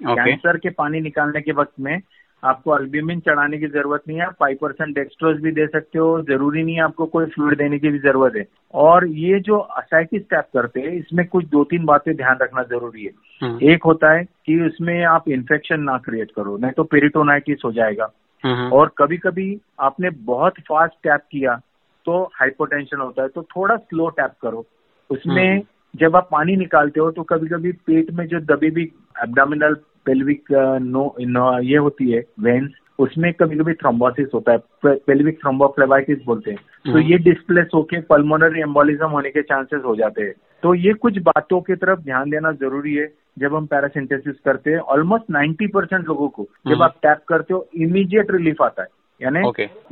Okay. 0.00 0.24
कैंसर 0.24 0.56
के 0.56 0.70
पानी 0.70 1.00
निकालने 1.00 1.40
के 1.40 1.52
वक्त 1.52 1.72
में 1.80 2.00
आपको 2.42 2.70
अल्ब्यूमिन 2.70 3.20
चढ़ाने 3.20 3.58
की 3.58 3.66
ज़रूरत 3.66 4.02
नहीं 4.08 4.18
है। 4.18 4.26
फाइव 4.30 4.58
परसेंट 4.60 4.94
डेक्स्ट्रोज 4.94 5.40
भी 5.42 5.52
दे 5.52 5.66
सकते 5.66 5.98
हो। 5.98 6.20
ज़रूरी 6.22 6.62
नहीं 6.62 6.74
है 6.74 6.82
आपको 6.82 7.06
कोई 7.06 7.26
फ्लूड 7.26 7.56
देने 7.56 7.78
की 7.78 7.88
भी 7.88 7.98
ज़रूरत 7.98 8.36
है। 8.36 8.44
और 8.74 9.06
ये 9.06 9.40
जो 9.40 9.58
असाइटिस 9.58 10.22
टैप 10.22 10.48
करते 10.54 10.80
हैं 10.80 10.92
इसमें 10.92 11.26
कुछ 11.26 11.44
दो 11.46 11.64
तीन 11.64 11.84
बातें 11.84 12.14
ध्यान 12.16 12.36
रखना 12.42 12.62
ज़रूरी 12.62 13.04
है। 13.04 13.10
हम्म। 13.42 13.70
एक 13.70 13.84
होता 13.84 14.12
है 14.12 14.24
कि 14.46 14.60
उसमें 14.66 15.04
आप 15.06 15.28
इन्फेक्शन 15.28 15.80
ना 15.80 15.96
क्रिएट 15.98 16.30
करो 16.36 16.56
नहीं 16.56 16.72
तो 16.72 16.84
पेरिटोनाइटिस 16.84 17.58
हो 17.64 17.72
जाएगा। 17.72 18.10
और 18.46 18.92
कभी 18.98 19.16
कभी 19.16 19.60
आपने 19.80 20.10
बहुत 20.10 20.52
फास्ट 20.52 20.94
टैप 21.02 21.20
किया 21.32 21.60
तो 22.04 22.30
हाइपोटेंशन 22.34 22.96
होता 22.96 23.22
है 23.22 23.28
तो 23.28 23.42
थोड़ा 23.42 23.76
स्लो 23.76 24.08
टैप 24.08 24.32
करो। 24.42 24.66
उसमें। 25.10 25.62
जब 25.96 26.16
आप 26.16 26.28
पानी 26.32 26.56
निकालते 26.56 27.00
हो 27.00 27.10
तो 27.10 27.22
कभी 27.22 27.48
कभी 27.48 27.72
पेट 27.72 28.10
में 28.10 28.26
जो 28.26 28.40
दबी 28.40 28.70
भी 28.70 28.82
एब्डामिनल 29.22 29.74
पेल्विक 29.74 30.44
नो, 30.82 31.14
नो 31.20 31.58
ये 31.58 31.76
होती 31.76 32.10
है 32.10 32.24
वेन्स 32.40 32.70
उसमें 32.98 33.32
कभी 33.32 33.56
कभी 33.56 33.72
थ्रोम्बोसिस 33.72 34.28
होता 34.34 34.52
है 34.52 34.58
पेल्विक 34.86 35.40
थ्रोम्बोफ्लेवाइटिस 35.40 36.18
बोलते 36.24 36.50
हैं। 36.50 36.58
तो 36.84 36.90
हम्म। 36.90 37.00
ये 37.00 37.18
डिस्प्लेस 37.18 37.66
होके 37.74 38.00
पल्मोनरी 38.00 38.60
एम्बोलिज्म 38.60 39.06
होने 39.06 39.30
के 39.30 39.42
चांसेस 39.42 39.82
हो 39.84 39.96
जाते 39.96 40.22
हैं। 40.22 40.32
तो 40.62 40.74
ये 40.74 40.92
कुछ 40.92 41.18
बातों 41.18 41.60
की 41.60 41.74
तरफ़ 41.74 42.00
ध्यान 42.00 42.30
देना 42.30 42.52
ज़रूरी 42.52 42.94
है। 42.94 43.06
जब 43.38 43.54
हम 43.54 43.66
पैरासिंथेसिस 43.66 44.34
करते 44.44 44.70
हैं 44.70 44.78
ऑलमोस्ट 44.78 45.24
90 45.32 45.66
परसेंट 45.74 46.06
लोगों 46.08 46.28
को 46.28 46.42
जब 46.66 46.72
हम्म। 46.72 46.82
आप 46.82 46.96
टैप 47.02 47.22
करते 47.28 47.54
हो 47.54 47.66
इमीडिएट 47.74 48.30
रिलीफ 48.30 48.62
आता 48.62 48.82
है। 48.82 48.88
यानी 49.22 49.40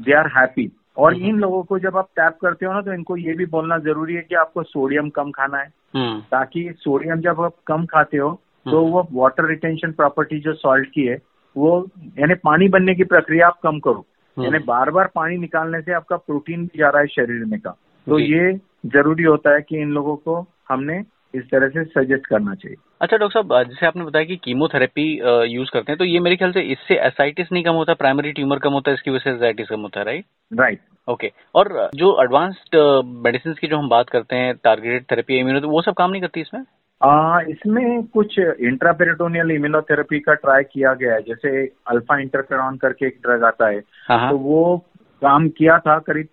दे 0.01 0.13
आर 0.13 0.27
हैप्पी 0.27 0.71
और 0.97 1.15
हम्म। 1.15 1.25
इन 1.25 1.39
लोगों 1.39 1.63
को 1.63 1.79
जब 1.79 1.97
आप 1.97 2.09
टैप 2.17 2.39
करते 2.43 2.67
हो 2.67 2.73
ना 2.73 2.81
तो 2.81 2.93
इनको 2.93 3.17
ये 3.17 3.35
भी 3.35 3.47
बोलना 3.47 3.79
ज़रूरी 3.79 4.15
है 4.15 4.23
कि 4.23 4.35
आपको 4.35 4.63
सोडियम 4.63 5.09
कम 5.09 5.31
खाना 5.31 5.59
है। 5.59 5.71
हम्म। 5.97 6.21
ताकि 6.21 6.75
सोडियम 6.79 7.21
जब 7.21 7.41
आप 7.41 7.55
कम 7.67 7.87
खाते 7.87 8.17
हो 8.17 8.41
तो 8.67 8.81
वो 8.81 9.09
वाटर 9.13 9.49
रिटेंशन 9.49 9.93
प्रॉपर्टी 9.93 10.41
जो 10.41 10.53
सॉल्ट 10.53 10.89
की 10.91 11.07
है 11.07 11.19
वो 11.57 11.89
यानी 12.19 12.35
पानी 12.35 12.69
बनने 12.69 12.95
की 12.95 13.05
प्रक्रिया 13.05 13.47
आप 13.47 13.59
कम 13.63 13.79
करो। 13.79 14.07
यानी 14.37 14.59
बार 14.59 14.91
बार 14.91 15.11
पानी 15.15 15.37
निकालने 15.37 15.81
से 15.81 15.93
आपका 15.93 16.17
प्रोटीन 16.17 16.65
भी 16.65 16.79
जा 16.79 16.89
रहा 16.89 17.01
है 17.01 17.07
शरीर 17.07 17.45
में 17.45 17.61
का 17.61 17.71
तो 18.07 18.19
ये 18.19 18.53
ज़रूरी 18.87 19.25
होता 19.25 19.55
है 19.55 19.63
कि 19.63 19.81
इन 19.81 19.91
लोगों 19.91 20.17
को 20.17 20.47
हमने 20.69 21.03
इस 21.37 21.45
तरह 21.45 21.69
से 21.69 21.85
सजेस्ट 21.85 22.27
करना 22.27 22.55
चाहिए। 22.55 22.77
अच्छा 23.01 23.17
डॉक्टर 23.17 23.43
साहब 23.43 23.69
जैसे 23.69 23.87
आपने 23.87 24.05
बताया 24.05 24.25
कि 24.25 24.37
कीमोथेरेपी 24.37 25.07
यूज़ 25.55 25.71
करते 25.73 25.93
हैं 25.93 25.99
तो 25.99 26.05
ये 26.05 26.21
मेरे 26.21 26.37
ख्याल 26.37 26.53
से 26.53 26.61
इससे 26.73 26.95
एसाइटिस 27.07 27.53
नहीं 27.53 27.65
कम 27.65 27.75
होता 27.75 27.95
प्राइमरी 27.95 28.33
ट्यूमर 28.33 28.59
कम 28.59 28.73
होता 28.73 28.91
है 28.91 28.95
इसकी 28.95 29.11
वजह 29.11 29.31
से 29.31 29.37
एसाइटिस 29.37 29.69
कम 29.69 29.81
होता 29.81 30.01
है 30.01 30.07
राइट 30.07 30.25
राइट 30.53 30.81
ओके 31.09 31.31
और 31.55 31.69
जो 31.95 32.23
एडवांस्ड 32.23 32.77
मेडिसिन 33.23 33.55
की 33.61 33.67
जो 33.67 33.77
हम 33.77 33.89
बात 33.89 34.09
करते 34.11 34.37
हैं 34.37 34.55
टारगेटेड 34.65 35.05
थेरेपी 35.11 35.39
इम्यूनो 35.39 35.69
वो 35.69 35.83
सब 35.83 35.95
काम 35.95 36.11
नहीं 36.11 36.23
करती 36.23 36.41
इसमें? 36.41 36.65
आ, 37.01 37.41
इसमें 37.41 38.03
कुछ 38.07 38.39
इंट्रापेरिटोनियल 38.39 39.51
इम्यूनोथेरेपी 39.51 40.21
का 40.21 40.35
ट्राई 40.35 40.63
किया 40.63 40.95
गया 40.95 41.15
है 41.15 41.23
जैसे 41.23 41.67
अल्फ़ा 41.87 42.19
इंटरफेरॉन 42.19 42.77
करके 42.77 43.07
एक 43.07 43.19
ड्रग 43.23 43.45
आता 43.45 43.69
है 43.69 43.83
हाँ, 44.09 44.19
हाँ। 44.19 44.31
तो 44.31 44.39
वो 44.39 44.79
काम 45.23 45.49
किया 45.49 45.79
था 45.79 45.99
करीब 45.99 46.29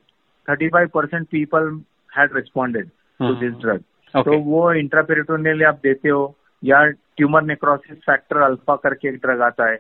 35 0.48 0.90
percent 0.94 1.28
people 1.28 1.82
had 2.18 2.36
responded 2.36 2.90
to 3.20 3.34
this 3.36 3.54
drug 3.62 3.84
तो 4.16 4.40
वो 4.40 4.74
इंट्रापेरिटोनियल 4.74 5.64
आप 5.64 5.80
देते 5.84 6.10
हो 6.10 6.36
या 6.64 6.86
ट्यूमर 6.88 7.44
नेक्रोसिस 7.44 7.98
फैक्टर 7.98 8.38
अल्फ़ा 8.38 8.76
करके 8.76 9.08
एक 9.08 9.16
ड्रग 9.16 9.42
आता 9.42 9.70
है 9.70 9.76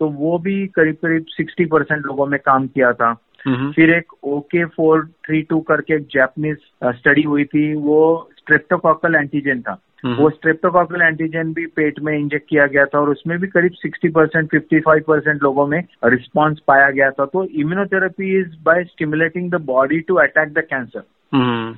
तो 0.00 0.08
वो 0.08 0.38
भी 0.38 0.66
करीब 0.66 0.94
करीब 0.94 1.24
60 1.40 1.66
परसेंट 1.70 2.06
लोगों 2.06 2.26
में 2.26 2.40
काम 2.40 2.66
किया 2.66 2.92
था। 2.92 3.12
फिर 3.48 3.90
एक 3.90 4.12
ओके 4.24 4.64
फोर 4.64 5.06
थ्री 5.06 5.42
टू 5.42 5.60
करके 5.60 5.94
एक 5.94 6.06
जैपनीज 6.06 6.56
स्टडी 6.84 7.22
हुई 7.22 7.44
थी 7.44 7.74
वो 7.74 8.30
स्ट्रेप्टोकॉकल 8.38 9.14
एंटीजन 9.14 9.60
था। 9.60 9.78
वो 10.04 10.30
स्ट्रेप्टोकॉकल 10.30 11.02
एंटीजन 11.02 11.52
भी 11.52 11.66
पेट 11.66 12.00
में 12.00 12.18
इंजेक्ट 12.18 12.48
किया 12.48 12.66
गया 12.66 12.84
था 12.84 13.00
और 13.00 13.10
उसमें 13.10 13.38
भी 13.38 13.46
करीब 13.46 13.72
60 13.86 14.12
परसेंट 14.12 14.50
फिफ्टी 14.50 14.80
फाइव 14.80 15.04
परसेंट 15.08 15.42
लोगों 15.42 15.66
में 15.66 15.84
रिस्पॉन्स 16.04 16.60
पाया 16.66 16.90
गया 16.90 17.10
था। 17.10 17.24
तो 17.24 17.44
immunotherapy 17.44 18.40
is 18.40 18.48
by 18.62 18.84
stimulating 18.84 19.50
the 19.50 19.54
body 19.54 20.00
to 20.00 20.14
attack 20.14 20.52
the 20.52 20.58
cancer 20.58 21.02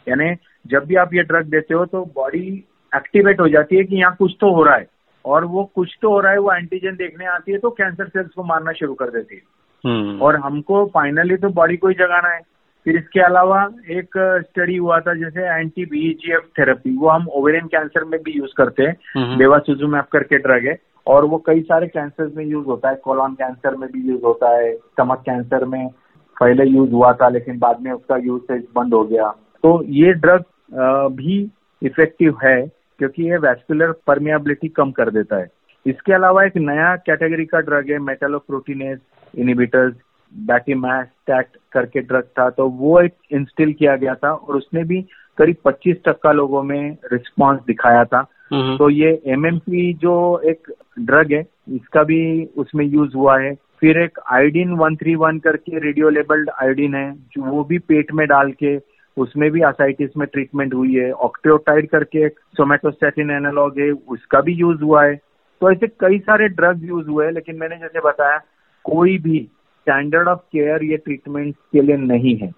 यानी 0.09 0.35
जब 0.67 0.85
भी 0.85 0.95
आप 0.95 1.15
ये 1.15 1.23
ड्रग 1.23 1.47
देते 1.47 1.75
हो 1.75 1.85
तो 1.85 2.05
बॉडी 2.15 2.65
एक्टिवेट 2.97 3.41
हो 3.41 3.49
जाती 3.49 3.77
है 3.77 3.85
कि 3.85 3.97
यहाँ 3.97 4.17
कुछ 4.19 4.37
तो 4.41 4.55
हो 4.55 4.63
रहा 4.63 4.75
है। 4.75 4.87
और 5.25 5.45
वो 5.45 5.65
कुछ 5.75 5.97
तो 6.03 6.11
हो 6.11 6.21
रहा 6.21 6.33
है 6.33 6.39
वो 6.39 6.53
एंटीजन 6.53 6.97
देखने 6.97 7.27
आती 7.27 7.53
है 7.53 7.59
तो 7.59 7.71
कैंसर 7.71 8.09
सेल्स 8.09 8.31
को 8.31 8.45
मारना 8.45 8.73
शुरू 8.73 8.95
कर 8.95 9.07
देती 9.07 9.35
है। 9.35 9.43
हम्म। 9.85 10.19
और 10.21 10.37
हमको 10.37 10.85
फाइनली 10.87 11.37
तो 11.37 11.49
बॉडी 11.49 11.77
को 11.77 11.89
ही 11.89 11.95
जगाना 11.95 12.29
है। 12.29 12.41
फिर 12.85 12.97
इसके 12.97 13.21
अलावा 13.21 13.63
एक 13.91 14.43
स्टडी 14.51 14.77
हुआ 14.77 14.99
था 15.01 15.15
जैसे 15.15 15.47
एंटी 15.61 15.85
बीजीएफ 15.85 16.49
थेरेपी 16.59 16.97
वो 16.97 17.09
हम 17.09 17.29
ओवेरियन 17.29 17.67
कैंसर 17.67 18.05
में 18.05 18.21
भी 18.23 18.33
यूज़ 18.33 18.53
करते 18.57 18.83
हैं। 18.83 18.97
बेवासुजुमैप 19.39 20.09
करके 20.13 20.39
ड्रग 20.39 20.67
है। 20.67 20.77
और 21.07 21.25
वो 21.25 21.39
कई 21.47 21.61
सारे 21.61 21.87
कैंसर 21.87 22.31
में 22.37 22.45
यूज़ 22.45 22.67
होता 22.67 22.89
है। 22.89 22.95
कोलॉन 22.95 23.35
कैंसर 23.35 23.77
में 23.77 23.89
भी 23.93 24.09
यूज़ 24.09 24.23
होता 24.23 24.51
है। 24.57 24.75
स्टमक 24.77 25.19
कैंसर 25.19 25.65
में 25.65 25.89
पहले 26.37 26.65
यूज़ 26.65 26.91
हुआ 26.91 27.13
था 27.13 27.29
लेकिन 27.29 27.59
बाद 27.59 27.81
में 27.81 27.93
उसका 27.93 28.17
यूज़ 28.17 28.53
बंद 28.75 28.95
हो 28.95 29.05
गया। 29.05 29.29
तो 29.63 29.83
ये 29.85 30.13
ड्रग 30.13 30.45
भी 30.75 31.39
इफ़ेक्टिव 31.83 32.39
है 32.45 32.61
क्योंकि 32.99 33.23
ये 33.23 33.37
वैस्कुलर 33.39 33.93
परमियाबिलिटी 34.07 34.69
कम 34.69 34.91
कर 34.93 35.11
देता 35.11 35.37
है। 35.37 35.47
इसके 35.87 36.13
अलावा 36.13 36.45
एक 36.45 36.57
नया 36.57 36.95
कैटेगरी 37.07 37.45
का 37.45 37.61
ड्रग 37.61 37.91
है 37.91 37.99
मेटालोप्रोटीनेज 38.01 38.99
इनिबिटर्स 39.35 39.95
बैटीमैस्टैट 40.33 41.47
करके 41.73 42.01
ड्रग 42.03 42.25
था 42.39 42.49
तो 42.51 42.69
वो 42.69 43.01
एक 43.01 43.15
इंस्टिल 43.33 43.73
किया 43.73 43.97
गया 43.97 44.15
था 44.15 44.33
और 44.33 44.57
उसने 44.57 44.85
भी 44.85 45.01
करीब 45.39 45.57
25 45.67 45.97
टक्का 46.05 46.33
लोगों 46.33 46.63
में 46.63 46.97
रिस्पांस 47.13 47.61
दिखाया 47.67 48.05
था। 48.05 48.23
तो 48.53 48.89
ये 48.91 49.11
एमएमपी 49.27 49.93
जो 49.95 50.15
एक 50.47 50.73
ड्रग 51.01 51.33
है 51.33 51.41
इसका 51.75 52.03
भी 52.03 52.23
उसमें 52.57 52.85
यूज़ 52.85 53.15
हुआ 53.17 53.39
है। 53.41 53.55
फिर 53.81 53.99
एक 53.99 54.19
आयोडीन 54.33 54.75
131 54.77 55.39
करके 55.45 55.79
रेडियो 55.79 56.09
लेबल्ड 56.11 56.51
आयोडीन 56.63 56.95
है 56.95 57.11
जो 57.33 57.43
वो 57.43 57.65
भी 57.65 57.79
पेट 57.81 58.13
में 58.13 58.27
डाल 58.29 58.53
के 58.53 58.77
उसमें 59.17 59.51
भी 59.51 59.61
आसाइटिस 59.63 60.17
में 60.17 60.27
ट्रीटमेंट 60.33 60.75
हुई 60.75 60.95
है। 60.95 61.11
ऑक्टियोटाइड 61.13 61.89
करके 61.89 62.25
एक 62.27 62.39
सोमेटोस्टेटिन 62.57 63.31
एनालॉग 63.31 63.79
है 63.79 63.91
उसका 63.91 64.41
भी 64.41 64.53
यूज़ 64.53 64.83
हुआ 64.83 65.05
है। 65.05 65.15
तो 65.61 65.71
ऐसे 65.71 65.87
कई 65.87 66.19
सारे 66.19 66.49
ड्रग 66.49 66.81
यूज़ 66.85 67.09
हुए 67.09 67.25
हैं 67.25 67.33
लेकिन 67.33 67.57
मैंने 67.57 67.77
जैसे 67.77 68.01
बताया 68.01 68.41
कोई 68.85 69.19
भी 69.19 69.39
स्टैंडर्ड 69.39 70.29
ऑफ़ 70.29 70.39
केयर 70.53 70.85
ये 70.85 70.97
ट्रीटमेंट 70.97 71.55
के 71.73 71.83
लिए 71.83 71.97
नहीं 71.97 72.37
है। 72.37 72.53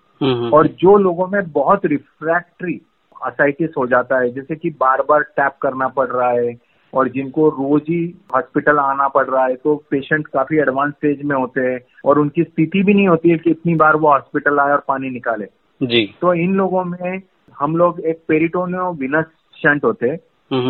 और 0.51 0.67
जो 0.67 0.97
लोगों 0.97 1.27
में 1.27 1.41
बहुत 1.53 1.87
रिफ्रैक्ट्री 1.87 2.81
असाइटिस 3.25 3.71
हो 3.79 3.87
जाता 3.87 4.19
है 4.19 4.31
जैसे 4.31 4.57
कि 4.57 4.71
बार 4.71 5.03
बार 5.03 5.23
टैप 5.23 5.53
करना 5.63 5.89
पड़ 5.89 6.07
रहा 6.07 6.31
है 6.31 6.55
और 6.93 7.09
जिनको 7.09 7.49
रोज 7.49 7.83
ही 7.83 8.15
हॉस्पिटल 8.35 8.79
आना 8.79 9.09
पड़ 9.09 9.27
रहा 9.27 9.45
है 9.45 9.55
तो 9.55 9.75
पेशेंट 9.91 10.27
काफ़ी 10.27 10.59
एडवांस 10.59 10.93
स्टेज 10.93 11.23
में 11.23 11.37
होते 11.37 11.61
हैं 11.61 11.79
और 12.05 12.19
उनकी 12.19 12.43
स्थिति 12.43 12.83
भी 12.83 12.95
नहीं 12.95 13.09
होती 13.09 13.31
है 13.31 13.39
कि 13.39 13.51
इतनी 13.51 13.75
बार 13.75 13.97
वो 13.97 14.09
हॉस्पिटल 14.09 14.59
आए 14.59 14.73
और 14.73 14.83
पानी 14.89 15.11
निकाले। 15.11 15.45
जी। 15.81 16.05
तो 16.21 16.35
इन 16.35 16.55
लोगों 16.55 16.85
में 16.85 17.23
हम 17.57 17.77
लोग 17.77 18.01
एक 18.01 18.23
पेरिटोनियो 18.29 18.93
विनस 18.93 19.27
शंट 19.57 19.85
होते 19.85 20.09
हैं। 20.09 20.19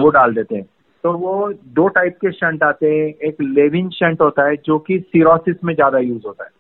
वो 0.01 0.09
डाल 0.11 0.35
देते 0.35 0.55
हैं। 0.57 0.67
तो 1.05 1.13
वो 1.13 1.53
दो 1.53 1.87
टाइप 1.89 2.17
के 2.17 2.31
शंट 2.33 2.63
आते 2.63 2.87
हैं। 2.87 3.07
एक 3.29 3.41
लेविन 3.41 3.89
शंट 3.89 4.21
होता 4.21 4.49
है 4.49 4.57
जो 4.57 4.79
कि 4.79 4.99
सीरोसिस 4.99 5.57
में 5.65 5.75
ज़्यादा 5.75 5.99
यूज़ 5.99 6.23
होता 6.27 6.45
है। 6.45 6.51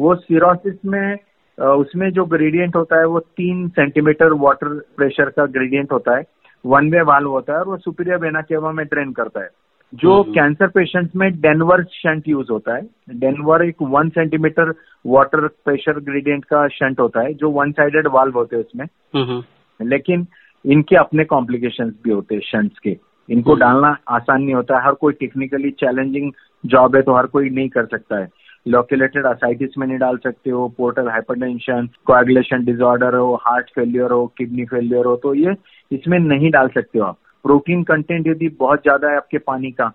वो 0.00 0.14
सीरोसिस 0.14 0.84
में 0.86 1.16
उसमें 1.58 2.10
जो 2.10 2.24
ग्रेडियंट 2.24 2.76
होता 2.76 2.98
है 2.98 3.06
वो 3.06 3.20
तीन 3.20 3.68
सेंटीमीटर 3.68 4.32
वाटर 4.32 4.68
प्रेशर 4.96 5.30
का 5.30 5.46
ग्रेडियंट 5.46 5.92
होता 5.92 6.16
है। 6.16 6.24
वन 6.64 6.90
वे 6.90 7.02
वाल्व 7.02 7.28
होता 7.28 7.52
है 7.52 7.58
और 7.58 7.66
वो 7.66 7.76
सुपीरियर 7.76 8.18
वेना 8.18 8.40
केवा 8.40 8.72
में 8.72 8.86
ड्रेन 8.86 9.12
करता 9.12 9.40
है। 9.40 9.48
जो 9.92 10.22
कैंसर 10.24 10.64
हम्म। 10.64 10.72
पेशेंट्स 10.72 11.16
में 11.16 11.30
डेनवर 11.40 11.82
शंट 11.84 12.28
यूज़ 12.28 12.50
होता 12.50 12.74
है 12.74 13.18
डेनवर 13.18 13.64
एक 13.64 13.82
one 13.82 14.08
centimetre 14.08 14.72
water 15.04 15.46
pressure 15.64 16.00
gradient 16.00 16.44
का 16.44 16.66
शंट 16.70 17.00
होता 17.00 17.20
है 17.20 17.32
जो 17.34 17.50
वन 17.50 17.72
साइडेड 17.72 18.06
वाल्व 18.06 18.34
होते 18.34 18.56
हैं 18.56 18.62
उसमें 18.62 18.86
हम्म। 19.16 19.88
लेकिन 19.88 20.26
इनके 20.64 20.96
अपने 20.96 21.24
कॉम्प्लिकेशंस 21.24 21.92
भी 22.04 22.10
होते 22.10 22.34
हैं 22.34 22.42
शंट्स 22.42 22.78
के 22.78 22.96
इनको 23.28 23.50
हम्म। 23.50 23.60
डालना 23.60 23.96
आसान 24.08 24.42
नहीं 24.42 24.54
होता 24.54 24.78
है 24.78 24.84
हर 24.84 24.94
कोई 24.94 25.12
टेक्निकली 25.12 25.70
चैलेंजिंग 25.80 26.32
जॉब 26.64 26.96
है 26.96 27.02
तो 27.02 27.16
हर 27.16 27.26
कोई 27.26 27.50
नहीं 27.50 27.68
कर 27.68 27.86
सकता 27.86 28.18
है 28.18 28.28
लोकेलेटेड 28.66 29.26
असाइटिस 29.26 29.78
में 29.78 29.86
नहीं 29.86 29.98
डाल 29.98 30.16
सकते 30.16 30.50
हो 30.50 30.66
पोर्टल 30.68 31.08
हाइपरटेंशन 31.08 31.88
कोएगुलेशन 32.06 32.64
डिसऑर्डर 32.64 33.14
हो 33.14 33.34
हार्ट 33.42 33.70
फेलियर 33.74 34.10
हो 34.10 34.26
किडनी 34.38 34.64
फेलियर 34.64 35.04
हो 35.04 35.16
तो 35.16 35.34
ये 35.34 35.54
इसमें 35.90 36.18
नहीं 36.18 36.50
डाल 36.50 36.68
सकते 36.68 36.98
हो 36.98 37.04
आप 37.04 37.18
प्रोटीन 37.44 37.82
कंटेंट 37.82 38.26
यदि 38.26 38.48
बहुत 38.48 38.82
ज़्यादा 38.82 39.10
है 39.10 39.16
आपके 39.16 39.38
पानी 39.38 39.70
का 39.70 39.92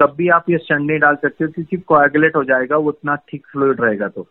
तब 0.00 0.14
भी 0.16 0.28
आप 0.28 0.50
ये 0.50 0.58
शन 0.58 0.82
नहीं 0.82 0.98
डाल 0.98 1.14
सकते 1.14 1.44
हो 1.44 1.50
क्योंकि 1.50 1.76
कोएगुलेट 1.76 2.36
हो 2.36 2.42
जाएगा 2.44 2.76
वो 2.76 2.88
उतना 2.88 3.16
थिक 3.16 3.46
फ्लूड 3.52 3.80
रहेगा 3.80 4.08
तो। 4.08 4.26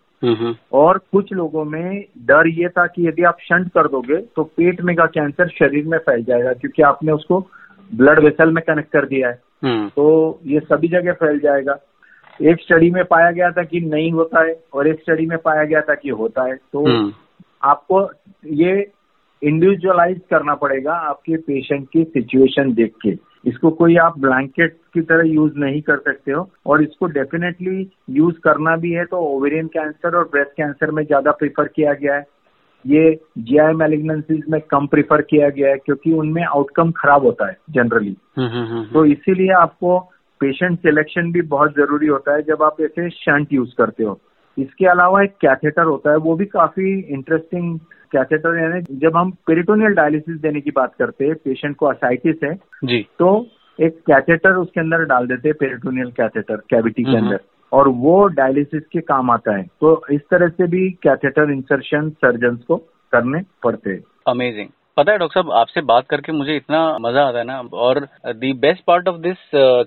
और 0.73 0.97
कुछ 1.11 1.33
लोगों 1.33 1.63
में 1.65 2.05
डर 2.17 2.47
ये 2.47 2.69
था 2.69 2.85
कि 2.87 3.07
यदि 3.07 3.23
आप 3.23 3.37
शंट 3.41 3.67
कर 3.67 3.87
दोगे 3.87 4.17
तो 4.35 4.43
पेट 4.43 4.81
में 4.81 4.95
का 4.95 5.05
कैंसर 5.05 5.47
शरीर 5.49 5.85
में 5.85 5.97
फैल 5.97 6.23
जाएगा 6.23 6.53
क्योंकि 6.53 6.81
आपने 6.81 7.11
उसको 7.11 7.39
ब्लड 7.91 8.19
वेसल 8.19 8.51
में 8.51 8.63
कनेक्ट 8.67 8.91
कर 8.91 9.05
दिया 9.05 9.29
है। 9.29 9.39
हम्म। 9.63 9.89
तो 9.89 10.39
ये 10.45 10.59
सभी 10.59 10.87
जगह 10.87 11.13
फैल 11.13 11.39
जाएगा। 11.39 11.77
एक 12.39 12.61
स्टडी 12.61 12.89
में 12.91 13.03
पाया 13.05 13.31
गया 13.31 13.51
था 13.51 13.63
कि 13.63 13.79
नहीं 13.79 14.11
होता 14.11 14.43
है 14.43 14.59
और 14.73 14.87
एक 14.87 15.01
स्टडी 15.01 15.25
में 15.25 15.37
पाया 15.37 15.63
गया 15.63 15.81
था 15.81 15.95
कि 15.95 16.09
होता 16.09 16.43
है। 16.43 16.55
तो 16.55 16.85
हम्म। 16.85 17.13
आपको 17.63 18.01
ये 18.45 18.75
इंडिविजुअलाइज 19.41 20.19
करना 20.29 20.55
पड़ेगा 20.55 20.93
आपके 21.09 21.37
पेशेंट 21.37 21.87
की 21.89 22.03
सिचुएशन 22.03 22.73
देख 22.73 22.93
के। 23.01 23.15
इसको 23.45 23.69
कोई 23.71 23.95
आप 23.97 24.17
ब्लैंकेट 24.19 24.77
की 24.93 25.01
तरह 25.01 25.29
यूज़ 25.29 25.57
नहीं 25.59 25.81
कर 25.81 25.97
सकते 25.97 26.31
हो 26.31 26.49
और 26.65 26.81
इसको 26.83 27.05
डेफिनेटली 27.09 27.89
यूज़ 28.09 28.39
करना 28.43 28.75
भी 28.77 28.91
है 28.91 29.05
तो 29.05 29.17
ओवेरियन 29.27 29.67
कैंसर 29.67 30.15
और 30.17 30.23
ब्रेस्ट 30.31 30.51
कैंसर 30.51 30.91
में 30.91 31.03
ज़्यादा 31.03 31.31
प्रीफर 31.33 31.67
किया 31.67 31.93
गया 31.93 32.15
है। 32.15 32.25
ये 32.85 33.13
जीआई 33.39 33.73
मेलिग्नेंसीज 33.73 34.43
में 34.49 34.59
कम 34.71 34.85
प्रीफर 34.87 35.21
किया 35.21 35.49
गया 35.49 35.69
है 35.69 35.77
क्योंकि 35.77 36.11
उनमें 36.13 36.43
आउटकम 36.43 36.91
खराब 36.91 37.23
होता 37.25 37.47
है 37.47 37.57
जनरली 37.69 38.15
हम्म, 38.37 38.47
हम्म, 38.47 38.65
हम्म, 38.65 38.83
तो 38.93 39.05
इसीलिए 39.05 39.51
आपको 39.53 39.99
पेशेंट 40.41 40.79
सिलेक्शन 40.79 41.31
भी 41.31 41.41
बहुत 41.43 41.73
ज़रूरी 41.75 42.07
होता 42.07 42.35
है 42.35 42.41
जब 42.43 42.63
आप 42.63 42.81
ऐसे 42.81 43.09
शंट 43.09 43.53
यूज़ 43.53 43.75
करते 43.77 44.03
हो। 44.03 44.19
इसके 44.57 44.85
अलावा 44.87 45.23
एक 45.23 45.31
कैथेटर 45.41 45.83
होता 45.83 46.11
है 46.11 46.17
वो 46.19 46.35
भी 46.35 46.45
काफ़ी 46.47 46.99
इंटरेस्टिंग 46.99 47.79
कैथेटर 48.11 48.57
यानी 48.57 48.81
जब 48.99 49.17
हम 49.17 49.31
पेरिटोनियल 49.47 49.93
डायलिसिस 49.93 50.39
देने 50.41 50.61
की 50.61 50.71
बात 50.71 50.93
करते 50.99 51.25
हैं 51.25 51.35
पेशेंट 51.35 51.75
को 51.75 51.85
असाइटिस 51.85 52.35
है 52.43 52.53
जी। 52.85 53.05
तो 53.19 53.35
एक 53.79 53.99
कैथेटर 54.07 54.55
उसके 54.55 54.79
अंदर 54.79 55.03
डाल 55.05 55.27
देते 55.27 55.49
हैं 55.49 55.55
पेरिटोनियल 55.59 56.11
कैथेटर 56.11 56.61
कैविटी 56.69 57.03
के 57.03 57.17
अंदर। 57.17 57.39
और 57.71 57.87
वो 57.87 58.25
डायलिसिस 58.27 58.83
के 58.91 59.01
काम 59.01 59.31
आता 59.31 59.55
है। 59.57 59.63
तो 59.81 60.01
इस 60.11 60.21
तरह 60.31 60.47
से 60.47 60.67
भी 60.67 60.89
कैथेटर 61.03 61.51
इंसर्शन 61.51 62.09
सर्जन 62.09 62.55
को 62.67 62.75
करने 63.13 63.41
पड़ते 63.63 63.89
हैं। 63.89 64.03
अमेजिंग 64.27 64.69
पता 64.97 65.11
है 65.11 65.17
डॉक्टर 65.17 65.41
साहब 65.41 65.51
आपसे 65.51 65.81
बात 65.81 66.05
करके 66.09 66.31
मुझे 66.31 66.55
इतना 66.55 66.79
मज़ा 67.01 67.23
आता 67.23 67.37
है 67.37 67.43
ना 67.43 67.59
और 67.73 67.99
the 68.35 68.51
best 68.53 68.83
part 68.87 69.07
of 69.07 69.17
this 69.17 69.37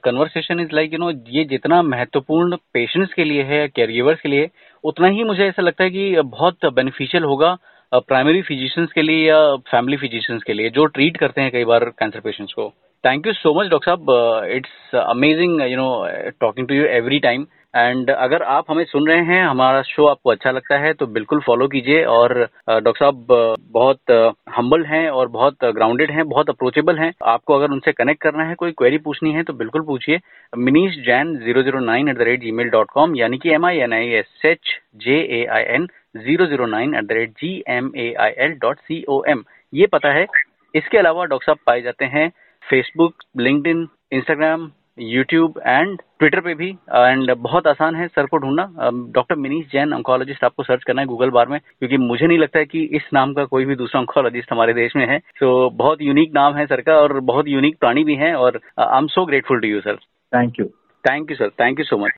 conversation 0.05 0.61
is 0.61 0.75
like 0.75 0.93
you 0.93 0.99
know 0.99 1.11
ये 1.29 1.45
जितना 1.45 1.81
महत्वपूर्ण 1.83 2.57
पेशेंट्स 2.75 3.15
के 3.15 3.25
लिए 3.25 3.43
है 3.43 3.67
केयर 3.69 4.15
के 4.15 4.29
लिए 4.29 4.49
उतना 4.85 5.09
ही 5.09 5.25
मुझे 5.25 5.43
ऐसा 5.45 5.63
लगता 5.63 5.85
है 5.85 5.91
कि 5.91 6.21
बहुत 6.21 6.67
बेनिफिशियल 6.75 7.25
होगा। 7.25 7.57
प्राइमरी 7.93 8.43
फिजिशियंस 8.43 8.93
के 8.93 9.03
लिए 9.03 9.27
या 9.29 9.39
फैमिली 9.71 9.97
फिजिशियंस 9.97 10.43
के 10.47 10.53
लिए 10.53 10.71
जो 10.71 10.85
ट्रीट 10.87 11.17
करते 11.17 11.41
हैं 11.41 11.51
कई 11.53 11.65
बार 11.65 11.85
कैंसर 11.99 12.21
पेशेंट्स 12.21 12.53
को। 12.53 12.69
Thank 13.05 13.27
you 13.27 13.33
so 13.33 13.55
much 13.55 13.71
doctor 13.71 13.91
साहब। 13.91 14.51
It's 14.57 14.95
amazing 14.97 15.61
you 15.63 15.77
know 15.77 16.07
talking 16.41 16.69
to 16.69 16.75
you 16.75 16.85
every 16.87 17.19
time 17.21 17.47
and 17.77 18.11
अगर 18.11 18.43
आप 18.43 18.71
हमें 18.71 18.85
सुन 18.85 19.07
रहे 19.09 19.25
हैं, 19.25 19.43
हमारा 19.45 19.83
शो 19.83 20.07
आपको 20.07 20.31
अच्छा 20.31 20.51
लगता 20.51 20.79
है 20.79 20.93
तो 20.95 21.07
बिल्कुल 21.09 21.41
फॉलो 21.41 21.67
कीजिए। 21.69 22.03
और 22.05 22.35
डॉक्टर 22.69 22.99
साहब 22.99 23.27
बहुत 23.73 24.11
हम्बल 24.57 24.85
हैं 24.87 25.09
और 25.11 25.29
बहुत 25.29 25.65
ग्राउंडेड 25.67 26.11
हैं, 26.11 26.29
बहुत 26.29 26.51
अप्रोचेबल 26.51 26.99
हैं। 26.99 27.13
आपको 27.27 27.55
अगर 27.55 27.71
उनसे 27.71 27.93
कनेक्ट 27.93 28.23
करना 28.23 28.45
है, 28.45 28.55
कोई 28.55 28.73
क्वेरी 28.73 28.99
पूछनी 28.99 29.33
है 29.33 29.43
तो 29.43 29.53
बिल्कुल 29.55 29.83
पूछिए। 29.87 30.19
Minish 30.53 30.97
Jain 31.07 31.37
zero 31.45 31.63
zero 31.63 31.81
nine 31.81 32.09
at 32.09 32.19
the 32.19 32.23
rate 32.23 32.41
G 32.41 32.53
mail 32.53 32.71
dot 32.71 32.91
com 32.91 33.17
यानी 33.17 33.39
कि 33.39 33.55
M 33.55 33.67
I 33.67 33.79
N 33.79 33.93
I 33.93 34.09
S 34.19 34.45
H 34.47 34.79
J 35.05 35.21
A 35.41 35.45
I 35.53 35.63
N 35.75 35.87
zero 36.15 36.47
zero 36.47 36.67
nine 36.67 36.95
at 36.95 37.05
the 37.05 37.13
rate 37.13 37.31
G 37.33 37.53
M 37.69 37.91
A 37.97 38.13
I 38.21 38.31
L 38.39 38.53
dot 38.63 38.79
C 38.81 39.05
O 39.09 39.23
M 39.29 39.45
ये 39.73 39.87
पता 39.87 40.13
है 40.13 40.27
इसके 40.75 40.99
अलावा 40.99 41.25
doctor 41.25 41.47
साहब 41.47 41.59
पाए 41.67 41.81
जाते 41.83 42.05
हैं 42.05 42.29
Facebook 42.63 43.15
LinkedIn 43.39 43.87
Instagram 44.13 44.71
YouTube 44.99 45.61
and 45.67 45.99
Twitter 46.19 46.41
पे 46.41 46.55
भी। 46.55 46.69
एंड 46.69 47.31
बहुत 47.33 47.67
आसान 47.67 47.95
है 47.97 48.07
सर 48.09 48.27
को 48.27 48.39
ढूंढना। 48.39 48.91
डॉक्टर 49.15 49.37
मिनीश 49.37 49.67
जैन 49.73 49.93
ऑन्कोलॉजिस्ट 49.95 50.45
आपको 50.45 50.63
सर्च 50.63 50.83
करना 50.87 51.01
है 51.01 51.07
गूगल 51.09 51.31
बार 51.31 51.49
में 51.49 51.59
क्योंकि 51.61 51.97
मुझे 51.97 52.27
नहीं 52.27 52.39
लगता 52.39 52.59
है 52.59 52.65
कि 52.65 52.83
इस 52.97 53.09
नाम 53.15 53.33
का 53.35 53.45
कोई 53.45 53.65
भी 53.65 53.77
दूसरा 53.77 54.01
ऑन्कोलॉजिस्ट 54.01 54.53
हमारे 54.53 54.73
देश 54.75 54.97
में 54.97 55.07
है। 55.07 55.19
तो 55.41 55.71
बहुत 55.77 56.03
यूनिक 56.03 56.35
नाम 56.35 56.57
है 56.57 56.67
सर 56.67 56.81
का 56.81 56.97
और 56.97 57.19
बहुत 57.21 57.49
यूनिक 57.49 57.79
प्राणी 57.81 58.05
भी 58.05 58.15
है 58.17 58.35
और 58.35 58.61
I 58.79 58.99
am 58.99 59.07
so 59.07 59.25
grateful 59.27 59.61
to 59.61 59.69
you 59.69 59.81
sir 59.81 59.97
thank 60.33 60.61
you 60.61 60.67
thank 61.05 61.31
you 61.31 61.37
sir 61.37 61.51
thank 61.61 61.79
you 61.79 61.85
so 61.85 61.97
much 61.97 62.09